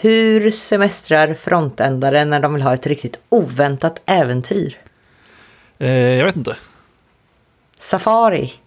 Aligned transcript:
Hur 0.00 0.50
semestrar 0.50 1.34
frontändare 1.34 2.24
när 2.24 2.40
de 2.40 2.54
vill 2.54 2.62
ha 2.62 2.74
ett 2.74 2.86
riktigt 2.86 3.18
oväntat 3.28 4.02
äventyr? 4.06 4.78
Eh, 5.78 5.90
jag 5.90 6.24
vet 6.24 6.36
inte. 6.36 6.56
Safari. 7.78 8.52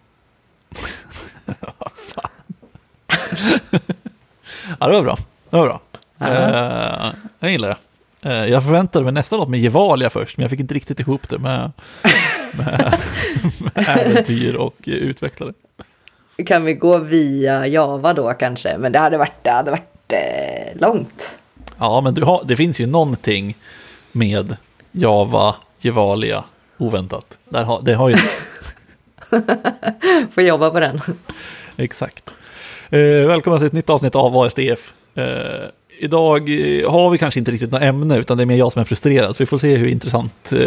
Ja, 4.80 4.88
det 4.88 4.94
var 4.94 5.02
bra. 5.02 5.18
Det 5.50 5.58
var 5.58 5.66
bra. 5.66 5.82
Eh, 6.22 7.14
jag 7.40 7.52
gillar 7.52 7.68
det. 7.70 7.78
Eh, 8.30 8.46
jag 8.46 8.64
förväntade 8.64 9.06
mig 9.06 9.14
nästan 9.14 9.40
något 9.40 9.50
med 9.50 9.60
Gevalia 9.60 10.10
först, 10.10 10.38
men 10.38 10.42
jag 10.42 10.52
fick 10.52 10.60
inte 10.60 10.74
riktigt 10.74 11.00
ihop 11.00 11.30
det 11.30 11.38
med, 11.38 11.72
med, 12.58 12.98
med 13.60 13.88
äventyr 13.88 14.56
och 14.56 14.76
utvecklare. 14.86 15.54
Kan 16.46 16.66
vi 16.66 16.74
gå 16.74 16.98
via 16.98 17.68
Java 17.68 18.14
då 18.14 18.34
kanske? 18.34 18.78
Men 18.78 18.92
det 18.92 19.00
hade 19.00 19.18
varit, 19.18 19.44
det 19.44 19.52
hade 19.52 19.72
varit 19.72 19.91
långt. 20.76 21.40
Ja, 21.78 22.02
men 22.02 22.24
har, 22.24 22.44
det 22.46 22.56
finns 22.56 22.80
ju 22.80 22.86
någonting 22.86 23.56
med 24.12 24.58
Java, 24.92 25.56
Gevalia, 25.80 26.44
oväntat. 26.78 27.38
Där 27.50 27.64
har, 27.64 27.82
det 27.82 27.94
har 27.94 28.10
ju... 28.10 28.16
Får 30.32 30.44
jobba 30.44 30.70
på 30.70 30.80
den. 30.80 31.02
Exakt. 31.78 32.34
Eh, 32.90 33.00
välkomna 33.00 33.58
till 33.58 33.68
ett 33.68 33.74
nytt 33.74 33.90
avsnitt 33.90 34.16
av 34.16 34.38
ASDF. 34.38 34.94
Eh, 35.16 35.66
idag 36.00 36.50
eh, 36.50 36.92
har 36.92 37.10
vi 37.10 37.18
kanske 37.18 37.40
inte 37.40 37.52
riktigt 37.52 37.72
något 37.72 37.82
ämne, 37.82 38.18
utan 38.18 38.38
det 38.38 38.44
är 38.44 38.46
mer 38.46 38.56
jag 38.56 38.72
som 38.72 38.80
är 38.80 38.86
frustrerad. 38.86 39.36
Så 39.36 39.44
vi 39.44 39.48
får 39.48 39.58
se 39.58 39.76
hur 39.76 39.88
intressant 39.88 40.52
eh, 40.52 40.58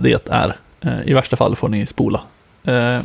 det 0.00 0.28
är. 0.30 0.56
Eh, 0.80 1.00
I 1.04 1.14
värsta 1.14 1.36
fall 1.36 1.56
får 1.56 1.68
ni 1.68 1.86
spola. 1.86 2.20
Eh, 2.64 3.00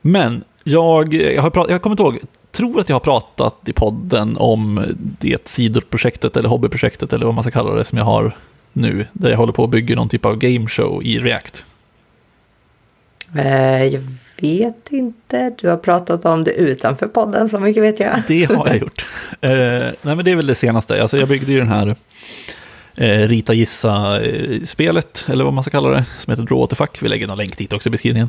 men 0.00 0.44
jag, 0.64 1.14
jag, 1.14 1.42
har 1.42 1.50
prat, 1.50 1.66
jag 1.70 1.82
kommer 1.82 1.92
inte 1.92 2.02
ihåg, 2.02 2.18
tror 2.52 2.80
att 2.80 2.88
jag 2.88 2.94
har 2.94 3.00
pratat 3.00 3.68
i 3.68 3.72
podden 3.72 4.36
om 4.36 4.84
det 4.96 5.48
sidoprojektet 5.48 6.36
eller 6.36 6.48
hobbyprojektet 6.48 7.12
eller 7.12 7.26
vad 7.26 7.34
man 7.34 7.44
ska 7.44 7.50
kalla 7.50 7.74
det 7.74 7.84
som 7.84 7.98
jag 7.98 8.04
har 8.04 8.36
nu. 8.72 9.06
Där 9.12 9.30
jag 9.30 9.36
håller 9.36 9.52
på 9.52 9.64
att 9.64 9.70
bygga 9.70 9.96
någon 9.96 10.08
typ 10.08 10.24
av 10.24 10.36
gameshow 10.36 11.02
i 11.04 11.18
React. 11.18 11.66
Eh, 13.36 13.84
jag 13.84 14.02
vet 14.40 14.92
inte. 14.92 15.54
Du 15.58 15.68
har 15.68 15.76
pratat 15.76 16.24
om 16.24 16.44
det 16.44 16.52
utanför 16.52 17.06
podden, 17.06 17.48
så 17.48 17.60
mycket 17.60 17.82
vet 17.82 18.00
jag. 18.00 18.22
Det 18.28 18.44
har 18.44 18.66
jag 18.66 18.76
gjort. 18.76 19.06
Eh, 19.40 19.50
nej, 19.50 19.94
men 20.02 20.24
det 20.24 20.30
är 20.30 20.36
väl 20.36 20.46
det 20.46 20.54
senaste. 20.54 21.02
Alltså, 21.02 21.18
jag 21.18 21.28
byggde 21.28 21.52
ju 21.52 21.58
den 21.58 21.68
här 21.68 21.96
eh, 22.94 23.28
Rita 23.28 23.54
Gissa-spelet, 23.54 25.26
eller 25.28 25.44
vad 25.44 25.52
man 25.52 25.64
ska 25.64 25.70
kalla 25.70 25.88
det, 25.88 26.04
som 26.18 26.30
heter 26.30 26.44
Draw 26.44 26.66
to 26.66 26.76
Fuck. 26.76 27.02
Vi 27.02 27.08
lägger 27.08 27.26
någon 27.26 27.38
länk 27.38 27.58
dit 27.58 27.72
också 27.72 27.88
i 27.88 27.90
beskrivningen. 27.90 28.28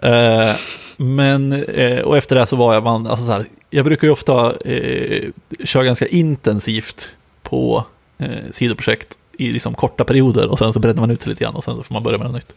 Eh, 0.00 0.56
men, 0.96 1.52
eh, 1.52 2.00
och 2.00 2.16
efter 2.16 2.36
det 2.36 2.46
så 2.46 2.56
var 2.56 2.74
jag, 2.74 2.84
man, 2.84 3.06
alltså 3.06 3.26
så 3.26 3.32
här, 3.32 3.46
jag 3.70 3.84
brukar 3.84 4.06
ju 4.06 4.12
ofta 4.12 4.54
eh, 4.64 5.30
köra 5.64 5.84
ganska 5.84 6.06
intensivt 6.06 7.08
på 7.42 7.84
eh, 8.18 8.28
sidoprojekt 8.50 9.18
i 9.38 9.52
liksom 9.52 9.74
korta 9.74 10.04
perioder 10.04 10.46
och 10.46 10.58
sen 10.58 10.72
så 10.72 10.80
breddar 10.80 11.00
man 11.00 11.10
ut 11.10 11.22
sig 11.22 11.30
lite 11.30 11.44
grann 11.44 11.54
och 11.54 11.64
sen 11.64 11.76
så 11.76 11.82
får 11.82 11.94
man 11.94 12.02
börja 12.02 12.18
med 12.18 12.26
något 12.26 12.34
nytt. 12.34 12.54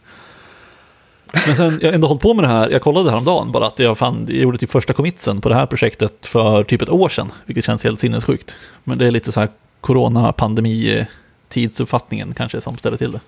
Men 1.46 1.56
sen, 1.56 1.78
jag 1.82 1.88
har 1.88 1.94
ändå 1.94 2.08
hållit 2.08 2.22
på 2.22 2.34
med 2.34 2.44
det 2.44 2.48
här, 2.48 2.70
jag 2.70 2.82
kollade 2.82 3.10
häromdagen 3.10 3.52
bara 3.52 3.66
att 3.66 3.78
jag, 3.78 3.98
fann, 3.98 4.24
jag 4.28 4.36
gjorde 4.36 4.58
typ 4.58 4.70
första 4.70 4.92
commitsen 4.92 5.40
på 5.40 5.48
det 5.48 5.54
här 5.54 5.66
projektet 5.66 6.26
för 6.26 6.64
typ 6.64 6.82
ett 6.82 6.88
år 6.88 7.08
sedan, 7.08 7.32
vilket 7.46 7.64
känns 7.64 7.84
helt 7.84 8.00
sinnessjukt. 8.00 8.56
Men 8.84 8.98
det 8.98 9.06
är 9.06 9.10
lite 9.10 9.32
så 9.32 9.40
här 9.40 9.48
corona-pandemi 9.80 11.06
tidsuppfattningen 11.48 12.34
kanske 12.34 12.60
som 12.60 12.78
ställer 12.78 12.96
till 12.96 13.12
det. 13.12 13.20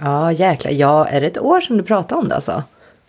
Ja, 0.00 0.32
jäklar. 0.32 0.72
Ja, 0.72 1.06
är 1.06 1.20
det 1.20 1.26
ett 1.26 1.38
år 1.38 1.60
sedan 1.60 1.76
du 1.76 1.82
pratade 1.82 2.20
om 2.20 2.28
det 2.28 2.34
alltså? 2.34 2.62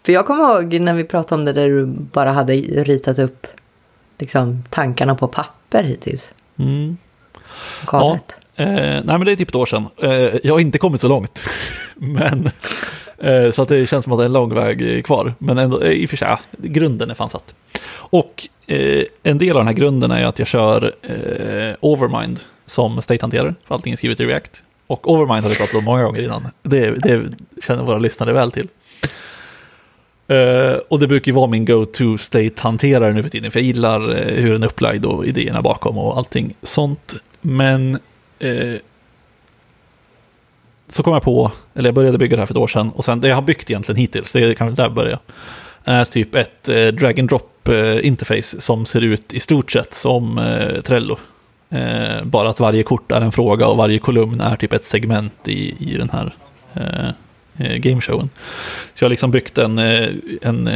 För 0.06 0.14
jag 0.14 0.26
kommer 0.26 0.44
ihåg 0.44 0.74
när 0.74 0.94
vi 0.94 1.04
pratade 1.04 1.40
om 1.40 1.46
det 1.46 1.54
där 1.54 1.70
du 1.70 1.86
bara 1.86 2.32
hade 2.32 2.54
ritat 2.54 3.20
upp 3.20 3.48
liksom, 4.20 4.64
tankarna 4.70 5.16
på 5.16 5.28
papper 5.28 5.84
hittills. 5.84 6.32
Mm. 6.60 6.98
Galet. 7.86 8.38
Ja, 8.56 8.64
eh, 8.64 8.70
nej 9.04 9.04
men 9.06 9.26
det 9.26 9.32
är 9.32 9.36
typ 9.36 9.50
ett 9.50 9.56
år 9.56 9.66
sedan. 9.66 9.86
Eh, 9.98 10.12
jag 10.44 10.54
har 10.54 10.60
inte 10.60 10.78
kommit 10.78 11.02
så 11.02 11.08
långt. 11.08 11.42
men, 11.96 12.50
eh, 13.18 13.52
så 13.52 13.62
att 13.62 13.70
det 13.70 13.88
känns 13.88 14.04
som 14.04 14.14
att 14.14 14.20
det 14.20 14.24
är 14.24 14.26
en 14.26 14.34
lång 14.34 14.54
väg 14.54 15.06
kvar. 15.06 15.34
Men 15.38 15.58
ändå, 15.58 15.82
eh, 15.82 15.92
i 15.92 16.06
och 16.06 16.10
för 16.10 16.18
sig, 16.18 16.28
ja, 16.28 16.40
grunden 16.58 17.10
är 17.10 17.14
fan 17.14 17.30
satt. 17.30 17.56
Och 17.94 18.48
eh, 18.68 19.04
en 19.24 19.38
del 19.38 19.52
av 19.52 19.60
den 19.60 19.68
här 19.68 19.74
grunden 19.74 20.12
är 20.12 20.26
att 20.26 20.40
jag 20.40 20.48
kör 20.48 20.94
eh, 21.02 21.76
Overmind 21.80 22.40
som 22.66 23.02
state-hanterare, 23.02 23.56
för 23.68 23.76
allting 23.76 23.94
är 23.94 23.98
skrivet 23.98 24.20
i 24.20 24.26
React. 24.26 24.64
Och 24.92 25.12
Overmind 25.12 25.44
har 25.44 25.50
vi 25.50 25.56
pratat 25.56 25.76
om 25.76 25.84
många 25.84 26.04
gånger 26.04 26.22
innan. 26.22 26.48
Det, 26.64 26.92
det 26.92 27.24
känner 27.68 27.84
våra 27.84 27.98
lyssnare 27.98 28.34
väl 28.34 28.52
till. 28.52 28.68
Uh, 30.32 30.80
och 30.90 31.00
det 31.00 31.08
brukar 31.08 31.32
ju 31.32 31.36
vara 31.36 31.48
min 31.48 31.66
go-to 31.66 32.18
state-hanterare 32.18 33.14
nu 33.14 33.24
för 33.24 33.30
tiden, 33.30 33.52
för 33.52 33.60
jag 33.60 33.66
gillar 33.66 34.10
uh, 34.10 34.42
hur 34.42 34.54
den 34.54 34.64
är 34.64 34.68
upplagd 34.68 35.06
och 35.06 35.26
idéerna 35.26 35.62
bakom 35.62 35.98
och 35.98 36.18
allting 36.18 36.56
sånt. 36.62 37.16
Men 37.42 38.00
uh, 38.44 38.76
så 40.88 41.04
kom 41.04 41.14
jag 41.14 41.24
på, 41.24 41.52
eller 41.74 41.88
jag 41.88 41.96
började 41.96 42.18
bygga 42.18 42.36
det 42.36 42.42
här 42.42 42.48
för 42.48 42.54
ett 42.54 42.58
år 42.58 42.68
sedan, 42.68 42.90
och 42.90 43.06
sen 43.06 43.22
det 43.22 43.28
jag 43.28 43.36
har 43.36 43.42
byggt 43.42 43.70
egentligen 43.70 44.00
hittills, 44.00 44.34
det 44.34 44.56
kan 44.56 44.68
väl 44.68 44.76
där 44.76 44.90
börja, 44.90 45.20
är 45.84 46.06
typ 46.06 46.36
ett 46.36 46.64
drag 46.94 47.20
and 47.20 47.30
drop 47.30 47.70
interface 48.02 48.62
som 48.62 48.86
ser 48.86 49.02
ut 49.02 49.34
i 49.34 49.40
stort 49.40 49.72
sett 49.72 49.94
som 49.94 50.42
Trello. 50.84 51.18
Eh, 51.72 52.24
bara 52.24 52.50
att 52.50 52.60
varje 52.60 52.84
kort 52.84 53.12
är 53.12 53.22
en 53.22 53.32
fråga 53.32 53.68
och 53.68 53.78
varje 53.78 54.00
kolumn 54.00 54.42
är 54.42 54.56
typ 54.56 54.74
ett 54.74 54.86
segment 54.86 55.48
i, 55.48 55.92
i 55.92 55.98
den 55.98 56.10
här 56.10 56.36
eh, 56.74 57.10
eh 57.58 57.76
gameshowen. 57.76 58.30
Så 58.94 59.04
jag 59.04 59.06
har 59.06 59.10
liksom 59.10 59.32
byggt 59.32 59.58
en, 59.58 59.80
eh, 59.80 60.10
en 60.42 60.70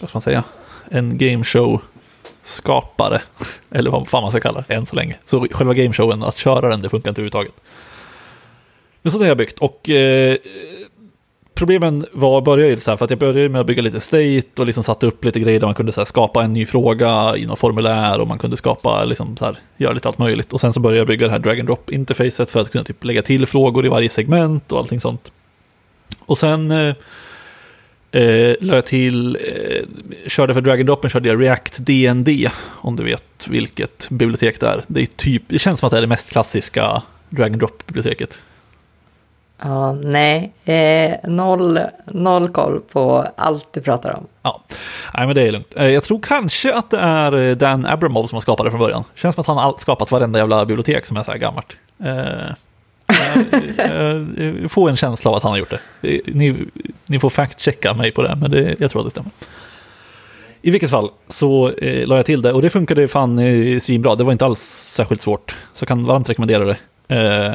vad 0.00 0.08
ska 0.08 0.16
man 0.16 0.22
säga, 0.22 0.44
en 0.88 1.18
gameshow-skapare, 1.18 3.22
eller 3.70 3.90
vad 3.90 4.08
fan 4.08 4.22
man 4.22 4.30
ska 4.30 4.40
kalla 4.40 4.64
det, 4.68 4.74
än 4.74 4.86
så 4.86 4.96
länge. 4.96 5.16
Så 5.24 5.46
själva 5.50 5.74
gameshowen, 5.74 6.22
att 6.22 6.36
köra 6.36 6.68
den, 6.68 6.80
det 6.80 6.88
funkar 6.88 7.08
inte 7.08 7.20
överhuvudtaget. 7.20 7.54
Men 9.02 9.12
så 9.12 9.18
det 9.18 9.24
har 9.24 9.28
jag 9.28 9.38
byggt 9.38 9.58
och 9.58 9.90
eh, 9.90 10.36
problemen 11.62 12.06
var, 12.12 12.40
började 12.40 12.70
ju 12.70 12.80
så 12.80 12.90
här, 12.90 12.96
för 12.96 13.04
att 13.04 13.10
jag 13.10 13.18
började 13.18 13.48
med 13.48 13.60
att 13.60 13.66
bygga 13.66 13.82
lite 13.82 14.00
state 14.00 14.42
och 14.58 14.66
liksom 14.66 14.84
satte 14.84 15.06
upp 15.06 15.24
lite 15.24 15.40
grejer 15.40 15.60
där 15.60 15.66
man 15.66 15.74
kunde 15.74 15.92
så 15.92 16.00
här, 16.00 16.04
skapa 16.04 16.42
en 16.44 16.52
ny 16.52 16.66
fråga 16.66 17.36
i 17.36 17.46
något 17.46 17.58
formulär 17.58 18.20
och 18.20 18.28
man 18.28 18.38
kunde 18.38 18.56
skapa, 18.56 19.04
liksom 19.04 19.36
så 19.36 19.44
här, 19.44 19.58
göra 19.76 19.92
lite 19.92 20.08
allt 20.08 20.18
möjligt. 20.18 20.52
Och 20.52 20.60
sen 20.60 20.72
så 20.72 20.80
började 20.80 20.98
jag 20.98 21.06
bygga 21.06 21.26
det 21.26 21.32
här 21.32 21.38
drag 21.38 21.60
and 21.60 21.68
drop 21.68 21.90
interfacet 21.90 22.50
för 22.50 22.60
att 22.60 22.70
kunna 22.70 22.84
typ 22.84 23.04
lägga 23.04 23.22
till 23.22 23.46
frågor 23.46 23.86
i 23.86 23.88
varje 23.88 24.08
segment 24.08 24.72
och 24.72 24.78
allting 24.78 25.00
sånt. 25.00 25.32
Och 26.18 26.38
sen 26.38 26.70
eh, 26.70 26.94
eh, 28.12 28.54
la 28.60 28.74
jag 28.74 28.86
till, 28.86 29.36
eh, 29.36 30.28
körde 30.28 30.54
för 30.54 30.60
drag 30.60 30.80
and 30.80 30.86
dropen 30.86 31.10
körde 31.10 31.28
jag 31.28 31.42
React 31.42 31.78
DND, 31.78 32.28
om 32.70 32.96
du 32.96 33.04
vet 33.04 33.48
vilket 33.48 34.08
bibliotek 34.10 34.60
det 34.60 34.66
är. 34.66 34.84
Det, 34.86 35.00
är 35.00 35.06
typ, 35.06 35.42
det 35.46 35.58
känns 35.58 35.80
som 35.80 35.86
att 35.86 35.90
det 35.90 35.96
är 35.96 36.02
det 36.02 36.06
mest 36.06 36.30
klassiska 36.30 37.02
drag 37.30 37.52
and 37.52 37.58
drop-biblioteket. 37.58 38.38
Ja, 39.64 39.92
nej, 39.92 40.52
eh, 40.64 41.30
noll, 41.30 41.78
noll 42.06 42.48
koll 42.48 42.80
på 42.92 43.26
allt 43.36 43.72
du 43.72 43.80
pratar 43.80 44.16
om. 44.16 44.26
Ja, 44.42 44.62
nej 45.14 45.26
men 45.26 45.34
det 45.34 45.42
är 45.42 45.52
lugnt. 45.52 45.74
Eh, 45.76 45.88
jag 45.88 46.04
tror 46.04 46.20
kanske 46.22 46.74
att 46.74 46.90
det 46.90 46.98
är 46.98 47.38
eh, 47.38 47.56
Dan 47.56 47.86
Abramov 47.86 48.26
som 48.26 48.36
har 48.36 48.40
skapat 48.40 48.66
det 48.66 48.70
från 48.70 48.80
början. 48.80 49.04
Känns 49.14 49.34
som 49.34 49.40
att 49.40 49.46
han 49.46 49.58
har 49.58 49.74
skapat 49.78 50.10
varenda 50.10 50.38
jävla 50.38 50.64
bibliotek 50.64 51.06
som 51.06 51.16
är 51.16 51.22
så 51.22 51.30
här 51.30 51.38
gammalt. 51.38 51.76
Eh, 52.04 52.48
eh, 53.78 54.52
jag 54.62 54.70
får 54.70 54.90
en 54.90 54.96
känsla 54.96 55.30
av 55.30 55.36
att 55.36 55.42
han 55.42 55.52
har 55.52 55.58
gjort 55.58 55.70
det. 56.00 56.20
Ni, 56.26 56.66
ni 57.06 57.18
får 57.18 57.30
fact-checka 57.30 57.94
mig 57.94 58.12
på 58.12 58.22
det, 58.22 58.36
men 58.40 58.50
det, 58.50 58.76
jag 58.78 58.90
tror 58.90 59.00
att 59.00 59.06
det 59.06 59.10
stämmer. 59.10 59.30
I 60.62 60.70
vilket 60.70 60.90
fall 60.90 61.10
så 61.28 61.70
eh, 61.70 62.06
la 62.06 62.16
jag 62.16 62.26
till 62.26 62.42
det 62.42 62.52
och 62.52 62.62
det 62.62 62.70
funkade 62.70 63.08
fan 63.08 63.38
eh, 63.38 63.80
svinbra. 63.80 64.14
Det 64.14 64.24
var 64.24 64.32
inte 64.32 64.44
alls 64.44 64.60
särskilt 64.96 65.22
svårt. 65.22 65.56
Så 65.74 65.82
jag 65.82 65.88
kan 65.88 66.04
varmt 66.04 66.30
rekommendera 66.30 66.64
det. 66.64 66.76
Eh, 67.16 67.54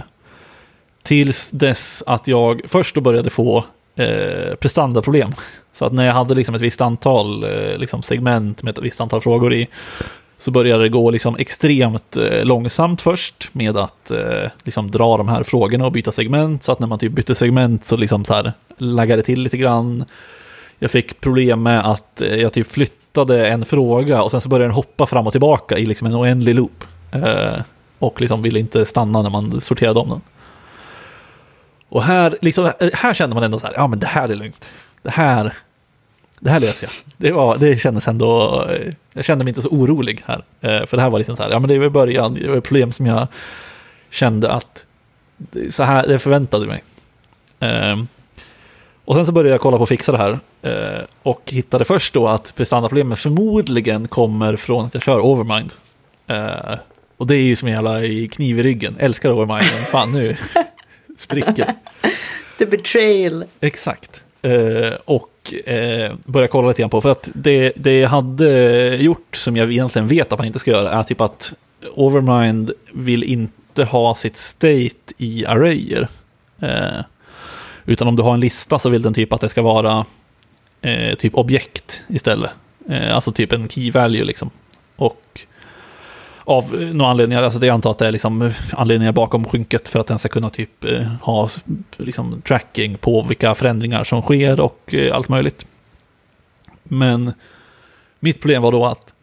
tills 1.08 1.50
dess 1.52 2.04
att 2.06 2.28
jag 2.28 2.62
först 2.68 2.96
då 2.96 3.02
började 3.02 3.30
få 3.30 3.66
eh, 3.96 4.56
prestandaproblem. 4.60 5.32
Så 5.74 5.86
att 5.86 5.94
när 5.94 6.06
jag 6.06 6.14
hade 6.14 6.36
liksom 6.36 6.56
ett 6.56 6.62
visst 6.62 6.82
antal 6.82 7.44
eh, 7.44 7.78
liksom 7.78 8.04
segment 8.04 8.64
med 8.64 8.78
ett 8.78 8.84
visst 8.84 9.02
antal 9.02 9.22
frågor 9.22 9.54
i 9.54 9.68
så 10.38 10.52
började 10.52 10.84
det 10.84 10.90
gå 10.90 11.12
liksom 11.12 11.36
extremt 11.36 12.18
eh, 12.18 12.46
långsamt 12.46 13.02
först 13.02 13.50
med 13.52 13.78
att 13.78 14.12
eh, 14.12 14.50
liksom 14.64 14.92
dra 14.92 15.18
de 15.18 15.28
här 15.28 15.44
frågorna 15.44 15.86
och 15.86 15.92
byta 15.92 16.12
segment. 16.12 16.64
Så 16.64 16.72
att 16.72 16.80
när 16.80 16.88
man 16.88 17.00
typ 17.00 17.12
bytte 17.12 17.36
segment 17.36 17.86
så 17.86 17.98
liksom 17.98 18.26
så 18.26 18.34
här 18.34 18.54
laggade 18.78 19.24
till 19.24 19.42
lite 19.42 19.58
grann. 19.58 20.06
Jag 20.80 20.92
fick 20.92 21.22
problem 21.22 21.64
med 21.64 21.86
att 21.92 22.22
eh, 22.22 22.36
jag 22.36 22.54
typ 22.54 22.72
flyttade 22.72 23.48
en 23.48 23.66
fråga 23.66 24.24
och 24.24 24.32
sen 24.32 24.42
så 24.42 24.50
började 24.50 24.66
den 24.66 24.76
hoppa 24.76 25.08
fram 25.08 25.28
och 25.28 25.34
tillbaka 25.34 25.78
i 25.78 25.86
liksom 25.86 26.08
en 26.08 26.16
oändlig 26.16 26.56
loop. 26.56 26.84
Eh, 27.12 27.62
och 28.00 28.22
liksom 28.22 28.42
ville 28.42 28.60
inte 28.60 28.86
stanna 28.86 29.22
när 29.22 29.30
man 29.30 29.62
sorterade 29.62 30.00
om 30.00 30.10
den. 30.10 30.22
Och 31.90 32.04
här, 32.04 32.38
liksom, 32.42 32.72
här 32.94 33.14
kände 33.14 33.36
man 33.36 33.44
ändå 33.44 33.60
så 33.60 33.68
här, 33.68 33.74
ja 33.74 33.88
men 33.88 34.00
det 34.00 34.08
här 34.08 34.30
är 34.30 34.36
lugnt. 34.36 34.70
Det 35.02 35.10
här, 35.10 35.54
det 36.40 36.50
här 36.50 36.60
löser 36.60 36.88
jag. 36.88 36.94
Det, 37.18 37.32
var, 37.32 37.58
det 37.58 37.82
kändes 37.82 38.08
ändå, 38.08 38.66
jag 39.14 39.26
kände 39.26 39.44
mig 39.44 39.52
inte 39.52 39.62
så 39.62 39.70
orolig 39.70 40.24
här. 40.26 40.44
Eh, 40.62 40.86
för 40.86 40.98
det 40.98 41.04
här 41.04 41.10
var 41.10 41.18
liksom 41.18 41.36
så 41.36 41.44
här, 41.44 41.50
ja 41.50 41.60
men 41.60 41.70
det 41.70 41.80
var 41.80 41.90
början, 41.90 42.34
det 42.34 42.50
var 42.50 42.60
problem 42.60 42.92
som 42.92 43.06
jag 43.06 43.28
kände 44.10 44.52
att 44.52 44.86
så 45.70 45.84
här, 45.84 46.08
det 46.08 46.20
förväntade 46.20 46.68
mig. 46.68 46.84
Ehm, 47.60 48.08
och 49.06 49.16
sen 49.16 49.26
så 49.26 49.32
började 49.32 49.50
jag 49.50 49.62
kolla 49.62 49.78
på 49.78 49.84
att 49.84 49.90
fixa 49.90 50.12
det 50.12 50.18
här. 50.18 50.40
Eh, 50.62 51.04
och 51.24 51.42
hittade 51.46 51.86
först 51.86 52.14
då 52.14 52.28
att 52.28 52.54
prestandaproblemet 52.56 53.20
förmodligen 53.20 54.08
kommer 54.08 54.56
från 54.56 54.86
att 54.86 54.94
jag 54.94 55.04
kör 55.04 55.20
Overmind. 55.20 55.74
Eh, 56.28 56.80
och 57.18 57.28
det 57.28 57.36
är 57.36 57.42
ju 57.42 57.56
som 57.56 57.68
en 57.68 57.74
jävla 57.74 58.00
kniv 58.32 58.60
i 58.60 58.64
ryggen. 58.64 58.96
Älskar 59.00 59.32
Overmind, 59.32 59.72
men 59.74 59.84
fan 59.92 60.12
nu 60.12 60.38
spricker. 61.18 61.66
The 62.58 62.66
betrayal. 62.66 63.46
Exakt. 63.60 64.24
Eh, 64.42 64.94
och 65.06 65.54
eh, 65.66 66.16
börja 66.26 66.48
kolla 66.48 66.68
lite 66.68 66.82
grann 66.82 66.90
på, 66.90 67.02
för 67.02 67.12
att 67.12 67.30
det, 67.34 67.74
det 67.76 68.00
jag 68.00 68.10
hade 68.10 68.96
gjort 68.96 69.36
som 69.36 69.58
jag 69.58 69.72
egentligen 69.72 70.08
vet 70.08 70.34
att 70.34 70.40
man 70.40 70.48
inte 70.48 70.60
ska 70.60 70.72
göra 70.72 70.92
är 70.92 71.04
typ 71.04 71.22
att 71.22 71.54
Overmind 71.94 72.72
vill 72.94 73.24
inte 73.24 73.84
ha 73.84 74.16
sitt 74.16 74.38
state 74.38 75.14
i 75.18 75.46
arrayer. 75.46 76.08
Eh, 76.60 77.02
utan 77.86 78.08
om 78.08 78.16
du 78.16 78.24
har 78.24 78.34
en 78.34 78.40
lista 78.40 78.80
så 78.80 78.90
vill 78.90 79.02
den 79.02 79.14
typ 79.14 79.34
att 79.34 79.42
det 79.42 79.50
ska 79.50 79.62
vara 79.62 80.06
eh, 80.82 81.16
typ 81.16 81.36
objekt 81.36 82.02
istället. 82.08 82.52
Eh, 82.90 83.16
alltså 83.16 83.32
typ 83.32 83.52
en 83.52 83.70
key 83.70 83.92
value 83.92 84.24
liksom. 84.24 84.50
Och 84.96 85.42
av 86.48 86.76
eh, 86.76 86.94
några 86.94 87.12
anledningar, 87.12 87.44
alltså 87.44 87.60
det 87.60 87.68
jag 87.68 87.74
antar 87.74 87.92
att 87.92 87.98
det 87.98 88.08
är 88.08 88.12
liksom 88.12 88.42
eh, 88.42 88.54
anledningar 88.74 89.12
bakom 89.12 89.46
skynket 89.46 89.90
för 89.90 90.00
att 90.00 90.08
den 90.08 90.20
ska 90.20 90.30
kunna 90.30 90.50
typ 90.50 90.84
eh, 90.84 91.02
ha 91.22 91.50
liksom 91.98 92.42
tracking 92.42 92.98
på 92.98 93.22
vilka 93.22 93.56
förändringar 93.56 94.04
som 94.04 94.22
sker 94.22 94.60
och 94.60 94.96
allt 95.14 95.30
möjligt. 95.30 95.66
Men 96.84 97.34
mitt 98.20 98.42
problem 98.42 98.62
var 98.62 98.72
då 98.72 98.86
att 98.86 99.14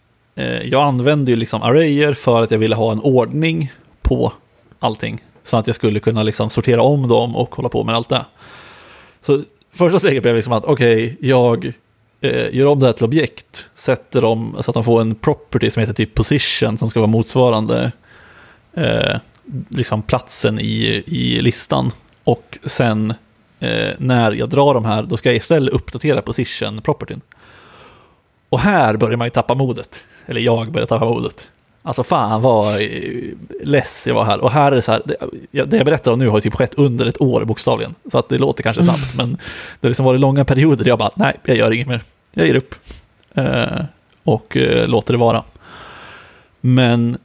jag 0.65 0.83
använde 0.83 1.31
ju 1.31 1.37
liksom 1.37 1.63
arrayer 1.63 2.13
för 2.13 2.43
att 2.43 2.51
jag 2.51 2.59
ville 2.59 2.75
ha 2.75 2.93
en 2.93 3.01
ordning 3.01 3.73
på 4.03 4.33
allting. 4.79 5.25
Så 5.43 5.57
att 5.57 5.67
jag 5.67 5.77
skulle 5.77 6.01
kunna 6.01 6.23
liksom 6.23 6.51
sortera 6.51 6.83
om 6.83 7.09
dem 7.09 7.37
och 7.37 7.55
hålla 7.55 7.69
på 7.69 7.85
med 7.85 7.95
allt 7.95 8.09
det. 8.09 8.25
Så 9.23 9.43
första 9.73 9.99
steget 9.99 10.23
blev 10.23 10.35
liksom 10.37 10.53
att 10.53 10.65
okej, 10.65 11.05
okay, 11.05 11.29
jag 11.29 11.73
eh, 12.25 12.55
gör 12.55 12.67
om 12.67 12.79
det 12.79 12.87
här 12.87 12.93
till 12.93 13.05
objekt, 13.05 13.71
sätter 13.75 14.21
dem 14.21 14.57
så 14.61 14.71
att 14.71 14.75
de 14.75 14.85
får 14.85 15.01
en 15.01 15.15
property 15.15 15.71
som 15.71 15.81
heter 15.81 15.93
typ 15.95 16.15
position 16.15 16.77
som 16.77 16.89
ska 16.89 17.01
vara 17.01 17.11
motsvarande 17.11 17.93
eh, 18.75 19.19
liksom 19.69 20.03
platsen 20.03 20.59
i, 20.59 21.03
i 21.07 21.43
listan. 21.43 21.91
Och 22.25 22.59
sen 22.65 23.15
eh, 23.61 23.91
när 23.99 24.33
jag 24.33 24.49
drar 24.49 24.75
de 24.75 24.85
här, 24.85 25.03
då 25.03 25.17
ska 25.17 25.29
jag 25.29 25.37
istället 25.37 25.75
uppdatera 25.75 26.23
position 26.23 26.83
propertyn. 26.83 27.21
Och 28.49 28.61
här 28.61 28.97
börjar 28.97 29.17
man 29.17 29.27
ju 29.27 29.31
tappa 29.31 29.55
modet. 29.55 30.05
Eller 30.27 30.41
jag 30.41 30.73
börjar 30.73 30.87
tappa 30.87 31.05
modet. 31.05 31.51
Alltså 31.83 32.05
fan 32.05 32.43
vad 32.43 32.81
eh, 32.81 32.89
less 33.63 34.05
jag 34.07 34.15
var 34.15 34.25
här. 34.25 34.41
Och 34.41 34.51
här 34.51 34.73
är 34.73 34.77
det 34.77 34.83
så 34.83 34.93
här, 34.93 35.03
det, 35.05 35.65
det 35.65 35.77
jag 35.77 35.87
berättar 35.87 36.13
om 36.13 36.19
nu 36.19 36.29
har 36.29 36.39
ju 36.39 36.41
typ 36.41 36.55
skett 36.55 36.75
under 36.75 37.07
ett 37.07 37.21
år 37.21 37.45
bokstavligen. 37.45 37.95
Så 38.11 38.19
att 38.19 38.29
det 38.29 38.39
låter 38.39 38.63
kanske 38.63 38.83
snabbt, 38.83 39.15
men 39.17 39.31
det 39.81 39.87
har 39.87 39.89
liksom 39.89 40.05
varit 40.05 40.21
långa 40.21 40.45
perioder 40.45 40.85
där 40.85 40.91
jag 40.91 40.99
bara, 40.99 41.11
nej, 41.15 41.37
jag 41.45 41.57
gör 41.57 41.73
inget 41.73 41.87
mer. 41.87 42.03
Jag 42.35 42.47
ger 42.47 42.55
upp. 42.55 42.75
Eh, 43.35 43.85
och 44.25 44.57
eh, 44.57 44.89
låter 44.89 45.15
det 45.15 45.19
vara. 45.19 45.45
Men 46.61 47.19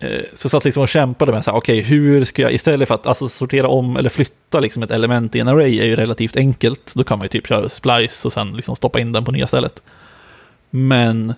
eh, 0.00 0.20
så 0.34 0.48
satt 0.48 0.64
liksom 0.64 0.82
och 0.82 0.88
kämpade 0.88 1.32
med 1.32 1.44
så 1.44 1.50
här, 1.50 1.58
okej, 1.58 1.80
okay, 1.80 1.90
hur 1.90 2.24
ska 2.24 2.42
jag 2.42 2.52
istället 2.52 2.88
för 2.88 2.94
att 2.94 3.06
alltså, 3.06 3.28
sortera 3.28 3.68
om 3.68 3.96
eller 3.96 4.10
flytta 4.10 4.60
liksom 4.60 4.82
ett 4.82 4.90
element 4.90 5.36
i 5.36 5.40
en 5.40 5.48
array 5.48 5.80
är 5.80 5.84
ju 5.84 5.96
relativt 5.96 6.36
enkelt. 6.36 6.92
Då 6.94 7.04
kan 7.04 7.18
man 7.18 7.24
ju 7.24 7.28
typ 7.28 7.46
köra 7.46 7.68
splice 7.68 8.24
och 8.24 8.32
sen 8.32 8.56
liksom 8.56 8.76
stoppa 8.76 9.00
in 9.00 9.12
den 9.12 9.24
på 9.24 9.32
nya 9.32 9.46
stället. 9.46 9.82
Men 10.70 11.34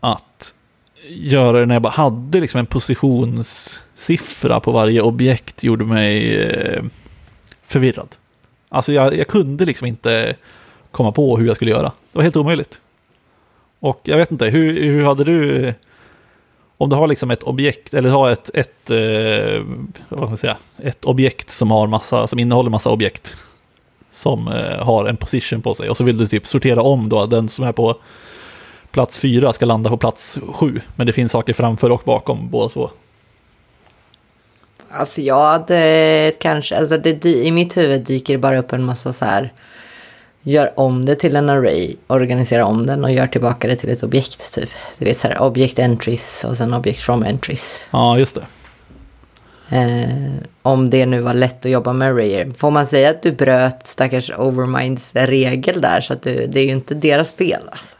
att 0.00 0.54
göra 1.08 1.60
det 1.60 1.66
när 1.66 1.74
jag 1.74 1.82
bara 1.82 1.92
hade 1.92 2.40
liksom 2.40 2.60
en 2.60 2.66
positionssiffra 2.66 4.60
på 4.60 4.72
varje 4.72 5.00
objekt 5.00 5.64
gjorde 5.64 5.84
mig 5.84 6.42
eh, 6.42 6.82
förvirrad. 7.66 8.08
Alltså 8.68 8.92
jag, 8.92 9.16
jag, 9.16 9.28
kunde 9.28 9.64
liksom 9.64 9.86
inte 9.86 10.36
komma 10.90 11.12
på 11.12 11.36
hur 11.36 11.46
jag 11.46 11.56
skulle 11.56 11.70
göra. 11.70 11.92
Det 12.12 12.18
var 12.18 12.22
helt 12.22 12.36
omöjligt. 12.36 12.80
Och 13.80 14.00
jag 14.02 14.16
vet 14.16 14.30
inte, 14.30 14.46
hur, 14.46 14.82
hur 14.82 15.04
hade 15.04 15.24
du... 15.24 15.74
Om 16.78 16.90
du 16.90 16.96
har 16.96 17.06
liksom 17.06 17.30
ett 17.30 17.42
objekt, 17.42 17.94
eller 17.94 18.10
har 18.10 18.30
ett, 18.30 18.50
ett, 18.54 18.90
eh, 18.90 19.62
vad 20.08 20.18
ska 20.18 20.28
man 20.28 20.36
säga, 20.36 20.56
ett 20.82 21.04
objekt 21.04 21.50
som, 21.50 21.70
har 21.70 21.86
massa, 21.86 22.26
som 22.26 22.38
innehåller 22.38 22.70
massa 22.70 22.90
objekt 22.90 23.36
som 24.10 24.48
eh, 24.48 24.84
har 24.84 25.04
en 25.06 25.16
position 25.16 25.62
på 25.62 25.74
sig 25.74 25.90
och 25.90 25.96
så 25.96 26.04
vill 26.04 26.18
du 26.18 26.26
typ 26.26 26.46
sortera 26.46 26.82
om 26.82 27.08
då 27.08 27.26
den 27.26 27.48
som 27.48 27.64
är 27.64 27.72
på 27.72 27.96
plats 28.90 29.18
fyra 29.18 29.52
ska 29.52 29.66
landa 29.66 29.90
på 29.90 29.96
plats 29.96 30.38
sju. 30.54 30.80
Men 30.96 31.06
det 31.06 31.12
finns 31.12 31.32
saker 31.32 31.52
framför 31.52 31.90
och 31.90 32.02
bakom 32.04 32.50
båda 32.50 32.68
två. 32.68 32.90
Alltså 34.90 35.20
jag 35.20 35.46
hade 35.46 36.32
kanske, 36.40 36.76
alltså 36.76 36.98
det, 36.98 37.24
i 37.26 37.50
mitt 37.50 37.76
huvud 37.76 38.04
dyker 38.04 38.34
det 38.34 38.38
bara 38.38 38.58
upp 38.58 38.72
en 38.72 38.84
massa 38.84 39.12
så 39.12 39.24
här. 39.24 39.52
Gör 40.48 40.80
om 40.80 41.04
det 41.04 41.14
till 41.14 41.36
en 41.36 41.50
array, 41.50 41.94
organisera 42.06 42.64
om 42.64 42.86
den 42.86 43.04
och 43.04 43.10
gör 43.10 43.26
tillbaka 43.26 43.68
det 43.68 43.76
till 43.76 43.90
ett 43.90 44.02
objekt 44.02 44.54
typ. 44.54 44.68
Vet 44.98 45.18
så 45.18 45.28
här 45.28 45.40
objekt 45.40 45.78
entries 45.78 46.44
och 46.44 46.56
sen 46.56 46.74
objekt 46.74 47.00
from 47.00 47.22
entries. 47.22 47.86
Ja, 47.90 48.18
just 48.18 48.34
det. 48.34 48.46
Eh, 49.76 50.34
om 50.62 50.90
det 50.90 51.06
nu 51.06 51.20
var 51.20 51.34
lätt 51.34 51.66
att 51.66 51.72
jobba 51.72 51.92
med 51.92 52.08
arrayer. 52.08 52.52
Får 52.58 52.70
man 52.70 52.86
säga 52.86 53.10
att 53.10 53.22
du 53.22 53.32
bröt 53.32 53.86
stackars 53.86 54.30
Overminds 54.30 55.14
regel 55.14 55.80
där 55.80 56.00
så 56.00 56.12
att 56.12 56.22
du, 56.22 56.46
det 56.46 56.60
är 56.60 56.64
ju 56.64 56.72
inte 56.72 56.94
deras 56.94 57.32
fel 57.32 57.62
alltså. 57.70 57.96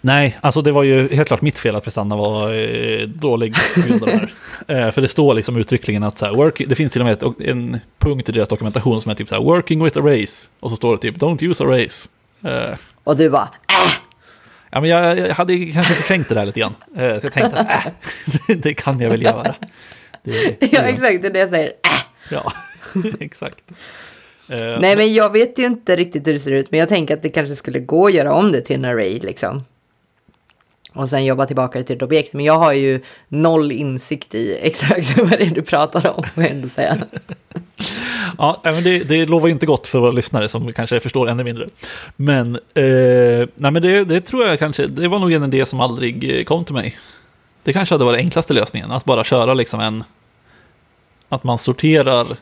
Nej, 0.00 0.38
alltså 0.40 0.62
det 0.62 0.72
var 0.72 0.82
ju 0.82 1.14
helt 1.14 1.28
klart 1.28 1.42
mitt 1.42 1.58
fel 1.58 1.76
att 1.76 1.84
prestanna 1.84 2.16
var 2.16 2.52
eh, 2.52 3.08
dålig. 3.08 3.54
eh, 4.66 4.90
för 4.90 5.00
det 5.00 5.08
står 5.08 5.34
liksom 5.34 5.56
uttryckligen 5.56 6.02
att 6.02 6.18
så 6.18 6.26
här, 6.26 6.34
work, 6.34 6.62
det 6.68 6.74
finns 6.74 6.92
till 6.92 7.00
och 7.00 7.06
med 7.06 7.22
ett, 7.22 7.40
en 7.40 7.80
punkt 7.98 8.28
i 8.28 8.32
deras 8.32 8.48
dokumentation 8.48 9.02
som 9.02 9.10
är 9.10 9.14
typ 9.14 9.28
så 9.28 9.34
här, 9.34 9.42
working 9.42 9.84
with 9.84 9.98
arrays. 9.98 10.48
Och 10.60 10.70
så 10.70 10.76
står 10.76 10.92
det 10.92 10.98
typ, 10.98 11.16
don't 11.16 11.44
use 11.44 11.64
arrays. 11.64 12.08
Eh, 12.44 12.76
och 13.04 13.16
du 13.16 13.30
bara, 13.30 13.42
äh! 13.68 13.92
Ja, 14.70 14.80
men 14.80 14.90
jag, 14.90 15.18
jag 15.18 15.34
hade 15.34 15.66
kanske 15.66 15.94
förträngt 15.94 16.28
det 16.28 16.34
där 16.34 16.46
lite 16.46 16.60
grann. 16.60 16.74
Eh, 16.96 17.20
så 17.20 17.26
jag 17.26 17.32
tänkte, 17.32 17.60
äh, 17.60 17.92
det, 18.46 18.54
det 18.62 18.74
kan 18.74 19.00
jag 19.00 19.10
väl 19.10 19.22
göra. 19.22 19.54
Det, 20.22 20.60
det, 20.60 20.72
ja, 20.72 20.80
exakt, 20.80 21.22
det 21.22 21.28
är 21.28 21.32
det 21.32 21.38
jag 21.38 21.50
säger, 21.50 21.66
äh! 21.66 22.00
Ja, 22.30 22.52
exakt. 23.20 23.64
Uh, 24.50 24.80
Nej, 24.80 24.96
men 24.96 25.14
jag 25.14 25.32
vet 25.32 25.58
ju 25.58 25.66
inte 25.66 25.96
riktigt 25.96 26.26
hur 26.26 26.32
det 26.32 26.38
ser 26.38 26.52
ut, 26.52 26.70
men 26.70 26.80
jag 26.80 26.88
tänker 26.88 27.14
att 27.14 27.22
det 27.22 27.28
kanske 27.28 27.56
skulle 27.56 27.78
gå 27.78 28.06
att 28.06 28.14
göra 28.14 28.32
om 28.32 28.52
det 28.52 28.60
till 28.60 28.76
en 28.76 28.84
array 28.84 29.18
liksom 29.20 29.64
och 30.98 31.10
sen 31.10 31.24
jobba 31.24 31.46
tillbaka 31.46 31.78
det 31.78 31.84
till 31.84 31.96
ett 31.96 32.02
objekt. 32.02 32.34
Men 32.34 32.44
jag 32.44 32.58
har 32.58 32.72
ju 32.72 33.00
noll 33.28 33.72
insikt 33.72 34.34
i 34.34 34.58
exakt 34.62 35.18
vad 35.18 35.30
det 35.30 35.42
är 35.42 35.50
du 35.50 35.62
pratar 35.62 36.06
om, 36.16 36.22
får 36.22 36.42
jag 36.42 36.52
ändå 36.52 36.68
säga. 36.68 36.96
ja, 38.38 38.60
men 38.64 38.82
det, 38.82 38.98
det 38.98 39.26
lovar 39.26 39.48
inte 39.48 39.66
gott 39.66 39.86
för 39.86 39.98
våra 39.98 40.10
lyssnare 40.10 40.48
som 40.48 40.72
kanske 40.72 41.00
förstår 41.00 41.28
ännu 41.28 41.44
mindre. 41.44 41.66
Men, 42.16 42.54
eh, 42.54 43.48
nej, 43.54 43.70
men 43.70 43.82
det, 43.82 44.04
det, 44.04 44.20
tror 44.20 44.46
jag 44.46 44.58
kanske, 44.58 44.86
det 44.86 45.08
var 45.08 45.18
nog 45.18 45.32
en 45.32 45.44
idé 45.44 45.66
som 45.66 45.80
aldrig 45.80 46.38
eh, 46.38 46.44
kom 46.44 46.64
till 46.64 46.74
mig. 46.74 46.98
Det 47.62 47.72
kanske 47.72 47.94
hade 47.94 48.04
varit 48.04 48.18
enklaste 48.18 48.54
lösningen, 48.54 48.90
att 48.90 49.04
bara 49.04 49.24
köra 49.24 49.54
liksom 49.54 49.80
en, 49.80 50.04
att 51.28 51.44
man 51.44 51.58
sorterar, 51.58 52.36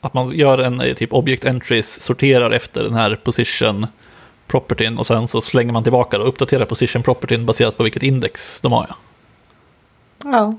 att 0.00 0.14
man 0.14 0.32
gör 0.32 0.58
en 0.58 0.80
eh, 0.80 0.94
typ 0.94 1.12
object 1.12 1.44
entries, 1.44 2.02
sorterar 2.02 2.50
efter 2.50 2.82
den 2.82 2.94
här 2.94 3.16
position, 3.24 3.86
propertyn 4.46 4.98
och 4.98 5.06
sen 5.06 5.28
så 5.28 5.40
slänger 5.40 5.72
man 5.72 5.82
tillbaka 5.82 6.18
och 6.18 6.28
uppdaterar 6.28 6.64
position 6.64 7.02
propertyn 7.02 7.46
baserat 7.46 7.76
på 7.76 7.82
vilket 7.82 8.02
index 8.02 8.60
de 8.60 8.72
har. 8.72 8.86
Ja. 8.88 8.96
Ja, 10.24 10.54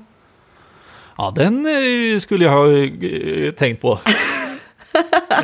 ja 1.16 1.32
den 1.36 1.66
eh, 1.66 2.18
skulle 2.18 2.44
jag 2.44 2.52
ha 2.52 2.72
eh, 2.78 3.52
tänkt 3.52 3.80
på. 3.80 3.98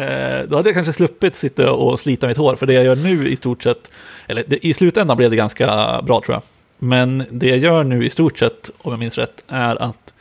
Eh, 0.00 0.42
då 0.48 0.56
hade 0.56 0.68
jag 0.68 0.74
kanske 0.74 0.92
sluppit 0.92 1.36
sitta 1.36 1.72
och 1.72 2.00
slita 2.00 2.26
mitt 2.26 2.36
hår, 2.36 2.56
för 2.56 2.66
det 2.66 2.72
jag 2.72 2.84
gör 2.84 2.96
nu 2.96 3.28
i 3.28 3.36
stort 3.36 3.62
sett, 3.62 3.90
eller 4.26 4.66
i 4.66 4.74
slutändan 4.74 5.16
blev 5.16 5.30
det 5.30 5.36
ganska 5.36 5.66
bra 6.02 6.20
tror 6.20 6.34
jag. 6.34 6.42
Men 6.78 7.24
det 7.30 7.46
jag 7.46 7.58
gör 7.58 7.84
nu 7.84 8.04
i 8.04 8.10
stort 8.10 8.38
sett, 8.38 8.70
om 8.78 8.92
jag 8.92 8.98
minns 8.98 9.18
rätt, 9.18 9.44
är 9.48 9.82
att 9.82 10.14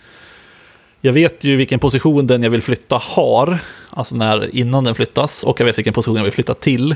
jag 1.01 1.13
vet 1.13 1.43
ju 1.43 1.55
vilken 1.55 1.79
position 1.79 2.27
den 2.27 2.43
jag 2.43 2.49
vill 2.49 2.61
flytta 2.61 2.99
har, 3.01 3.59
alltså 3.89 4.15
när, 4.15 4.55
innan 4.55 4.83
den 4.83 4.95
flyttas, 4.95 5.43
och 5.43 5.59
jag 5.59 5.65
vet 5.65 5.77
vilken 5.77 5.93
position 5.93 6.17
jag 6.17 6.23
vill 6.23 6.33
flytta 6.33 6.53
till. 6.53 6.95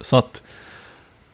Så 0.00 0.16
att 0.16 0.42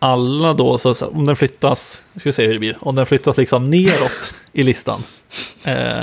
alla 0.03 0.55
då, 0.55 0.79
så, 0.79 1.07
om 1.07 1.27
den 1.27 1.37
flyttas, 1.37 2.05
ska 2.17 2.29
vi 2.29 2.33
se 2.33 2.47
hur 2.47 2.53
det 2.53 2.59
blir, 2.59 2.79
om 2.81 2.95
den 2.95 3.07
flyttas 3.07 3.37
liksom 3.37 3.65
neråt 3.65 4.35
i 4.53 4.63
listan, 4.63 5.03
eh, 5.65 6.03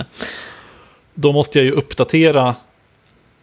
då 1.13 1.31
måste 1.31 1.59
jag 1.59 1.65
ju 1.65 1.71
uppdatera 1.71 2.55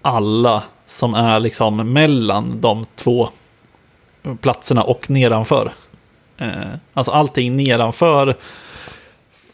alla 0.02 0.62
som 0.86 1.14
är 1.14 1.40
liksom 1.40 1.92
mellan 1.92 2.60
de 2.60 2.86
två 2.96 3.28
platserna 4.40 4.82
och 4.82 5.10
nedanför. 5.10 5.72
Eh, 6.38 6.50
alltså 6.92 7.12
allting 7.12 7.56
nedanför. 7.56 8.36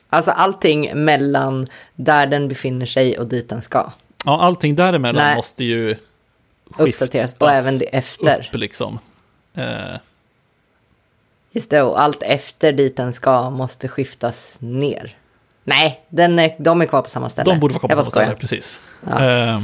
Alltså 0.09 0.31
allting 0.31 1.05
mellan 1.05 1.69
där 1.95 2.27
den 2.27 2.49
befinner 2.49 2.87
sig 2.87 3.19
och 3.19 3.27
dit 3.27 3.49
den 3.49 3.63
ska. 3.63 3.93
Ja, 4.25 4.41
allting 4.41 4.75
däremellan 4.75 5.25
Nej. 5.25 5.37
måste 5.37 5.65
ju 5.65 5.97
uppdateras 6.79 7.37
och 7.39 7.51
även 7.51 7.79
det 7.79 7.85
efter. 7.85 8.49
Upp, 8.53 8.61
liksom. 8.61 8.99
Eh, 9.55 9.97
Just 11.53 11.71
det, 11.71 11.83
och 11.83 12.01
allt 12.01 12.23
efter 12.23 12.73
dit 12.73 12.97
den 12.97 13.13
ska 13.13 13.51
måste 13.51 13.89
skiftas 13.89 14.57
ner. 14.61 15.17
Nej, 15.65 16.01
den 16.09 16.39
är, 16.39 16.55
de 16.59 16.81
är 16.81 16.87
kvar 16.87 17.03
på 17.03 17.09
samma 17.09 17.29
ställe. 17.29 17.53
De 17.53 17.61
borde 17.61 17.75
vara 17.75 17.81
kvar 17.81 17.89
på 17.89 18.11
samma 18.11 18.11
ställe, 18.11 18.37
precis. 18.37 18.81
Ja. 19.07 19.25
Eh, 19.25 19.61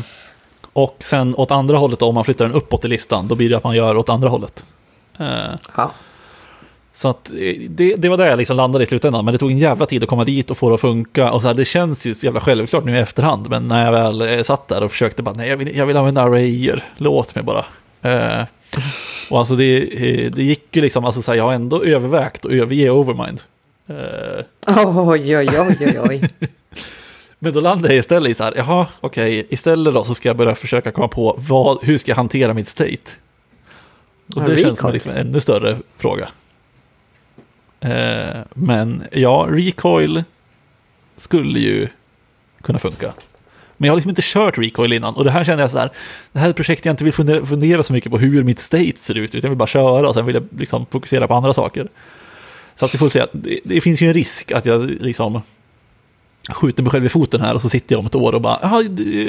och 0.72 0.96
sen 0.98 1.34
åt 1.34 1.50
andra 1.50 1.78
hållet, 1.78 1.98
då, 1.98 2.06
om 2.06 2.14
man 2.14 2.24
flyttar 2.24 2.44
den 2.44 2.54
uppåt 2.54 2.84
i 2.84 2.88
listan, 2.88 3.28
då 3.28 3.34
blir 3.34 3.50
det 3.50 3.56
att 3.56 3.64
man 3.64 3.76
gör 3.76 3.96
åt 3.96 4.08
andra 4.08 4.28
hållet. 4.28 4.64
Eh, 5.18 5.26
ja. 5.76 5.90
Så 6.92 7.08
att 7.08 7.30
eh, 7.30 7.36
det, 7.68 7.94
det 7.96 8.08
var 8.08 8.16
där 8.16 8.26
jag 8.26 8.38
liksom 8.38 8.56
landade 8.56 8.84
i 8.84 8.86
slutändan, 8.86 9.24
men 9.24 9.32
det 9.32 9.38
tog 9.38 9.50
en 9.50 9.58
jävla 9.58 9.86
tid 9.86 10.02
att 10.02 10.08
komma 10.08 10.24
dit 10.24 10.50
och 10.50 10.58
få 10.58 10.68
det 10.68 10.74
att 10.74 10.80
funka. 10.80 11.32
Och 11.32 11.42
så 11.42 11.48
här, 11.48 11.54
det 11.54 11.64
känns 11.64 12.06
ju 12.06 12.14
så 12.14 12.26
jävla 12.26 12.40
självklart 12.40 12.84
nu 12.84 12.96
i 12.96 13.00
efterhand, 13.00 13.48
men 13.50 13.68
när 13.68 13.84
jag 13.84 13.92
väl 13.92 14.22
eh, 14.22 14.42
satt 14.42 14.68
där 14.68 14.82
och 14.82 14.90
försökte 14.90 15.22
bara, 15.22 15.34
nej 15.34 15.48
jag 15.48 15.56
vill, 15.56 15.76
jag 15.76 15.86
vill 15.86 15.96
använda 15.96 16.22
arrayer, 16.22 16.84
låt 16.96 17.34
mig 17.34 17.44
bara. 17.44 17.64
Eh, 18.02 18.44
och 19.30 19.38
alltså 19.38 19.56
det, 19.56 19.82
eh, 19.82 20.30
det 20.30 20.42
gick 20.42 20.76
ju 20.76 20.82
liksom, 20.82 21.04
alltså 21.04 21.22
så 21.22 21.30
här, 21.30 21.38
jag 21.38 21.44
har 21.44 21.52
ändå 21.52 21.84
övervägt 21.84 22.46
att 22.46 22.52
överge 22.52 22.90
Overmind. 22.90 23.40
Oj, 24.66 25.36
oj, 25.36 25.48
oj, 25.60 25.76
oj, 25.80 26.00
oj. 26.08 26.22
Men 27.38 27.52
då 27.52 27.60
landade 27.60 27.94
jag 27.94 28.00
istället 28.00 28.30
i 28.30 28.34
så 28.34 28.44
här, 28.44 28.54
jaha, 28.56 28.86
okej, 29.00 29.40
okay, 29.40 29.46
istället 29.50 29.94
då 29.94 30.04
så 30.04 30.14
ska 30.14 30.28
jag 30.28 30.36
börja 30.36 30.54
försöka 30.54 30.90
komma 30.90 31.08
på 31.08 31.34
vad, 31.38 31.78
hur 31.82 31.98
ska 31.98 32.10
jag 32.10 32.16
hantera 32.16 32.54
mitt 32.54 32.68
state? 32.68 33.10
Och 34.36 34.42
det 34.42 34.56
känns 34.56 34.78
som 34.78 34.92
liksom 34.92 35.12
en 35.12 35.18
ännu 35.18 35.40
större 35.40 35.78
fråga. 35.96 36.28
Eh, 37.80 38.40
men 38.54 39.04
ja, 39.12 39.46
recoil 39.50 40.24
skulle 41.16 41.58
ju 41.58 41.88
kunna 42.62 42.78
funka. 42.78 43.12
Men 43.78 43.86
jag 43.86 43.92
har 43.92 43.96
liksom 43.96 44.10
inte 44.10 44.22
kört 44.24 44.58
recoil 44.58 44.92
innan 44.92 45.14
och 45.14 45.24
det 45.24 45.30
här 45.30 45.44
känner 45.44 45.62
jag 45.62 45.70
så 45.70 45.78
här, 45.78 45.90
det 46.32 46.38
här 46.38 46.46
är 46.46 46.50
ett 46.50 46.56
projekt 46.56 46.84
jag 46.84 46.92
inte 46.92 47.04
vill 47.04 47.12
fundera, 47.12 47.46
fundera 47.46 47.82
så 47.82 47.92
mycket 47.92 48.10
på 48.10 48.18
hur 48.18 48.42
mitt 48.42 48.60
state 48.60 48.96
ser 48.96 49.18
ut, 49.18 49.34
utan 49.34 49.48
jag 49.48 49.50
vill 49.50 49.58
bara 49.58 49.66
köra 49.66 50.08
och 50.08 50.14
sen 50.14 50.26
vill 50.26 50.34
jag 50.34 50.48
liksom 50.58 50.86
fokusera 50.86 51.28
på 51.28 51.34
andra 51.34 51.54
saker. 51.54 51.88
Så 52.74 52.84
att 52.84 52.94
vi 52.94 52.98
får 52.98 53.08
se, 53.08 53.26
det, 53.32 53.60
det 53.64 53.80
finns 53.80 54.02
ju 54.02 54.06
en 54.06 54.14
risk 54.14 54.52
att 54.52 54.66
jag 54.66 54.90
liksom 54.90 55.42
skjuter 56.50 56.82
mig 56.82 56.92
själv 56.92 57.04
i 57.04 57.08
foten 57.08 57.40
här 57.40 57.54
och 57.54 57.62
så 57.62 57.68
sitter 57.68 57.94
jag 57.94 58.00
om 58.00 58.06
ett 58.06 58.14
år 58.14 58.34
och 58.34 58.40
bara, 58.40 58.82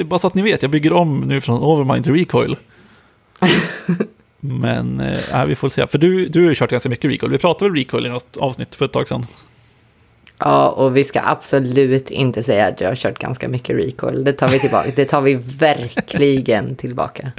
bara 0.06 0.20
så 0.20 0.28
att 0.28 0.34
ni 0.34 0.42
vet, 0.42 0.62
jag 0.62 0.72
bygger 0.72 0.94
om 0.94 1.20
nu 1.20 1.42
från 1.42 1.64
Overmind 1.64 2.04
till 2.04 2.14
Recoil. 2.14 2.58
Men 4.40 5.00
äh, 5.00 5.46
vi 5.46 5.56
får 5.56 5.70
se, 5.70 5.88
för 5.88 5.98
du, 5.98 6.28
du 6.28 6.42
har 6.42 6.50
ju 6.50 6.56
kört 6.56 6.72
ganska 6.72 6.90
mycket 6.90 7.12
Recoil. 7.12 7.32
Vi 7.32 7.38
pratade 7.38 7.72
väl 7.72 7.80
Recoil 7.80 8.06
i 8.06 8.10
något 8.10 8.38
avsnitt 8.38 8.76
för 8.76 8.86
ett 8.86 8.92
tag 8.92 9.08
sedan. 9.08 9.26
Ja, 10.40 10.70
och 10.70 10.98
vi 10.98 11.04
ska 11.04 11.22
absolut 11.24 12.12
inte 12.12 12.44
säga 12.44 12.68
att 12.68 12.82
jag 12.82 12.88
har 12.88 12.96
kört 12.96 13.20
ganska 13.20 13.50
mycket 13.50 13.76
Recoil. 13.76 14.24
Det 14.24 14.34
tar 14.34 14.50
vi 14.50 14.60
tillbaka. 14.60 14.92
Det 14.96 15.06
tar 15.06 15.22
vi 15.22 15.36
verkligen 15.36 16.76
tillbaka. 16.76 17.32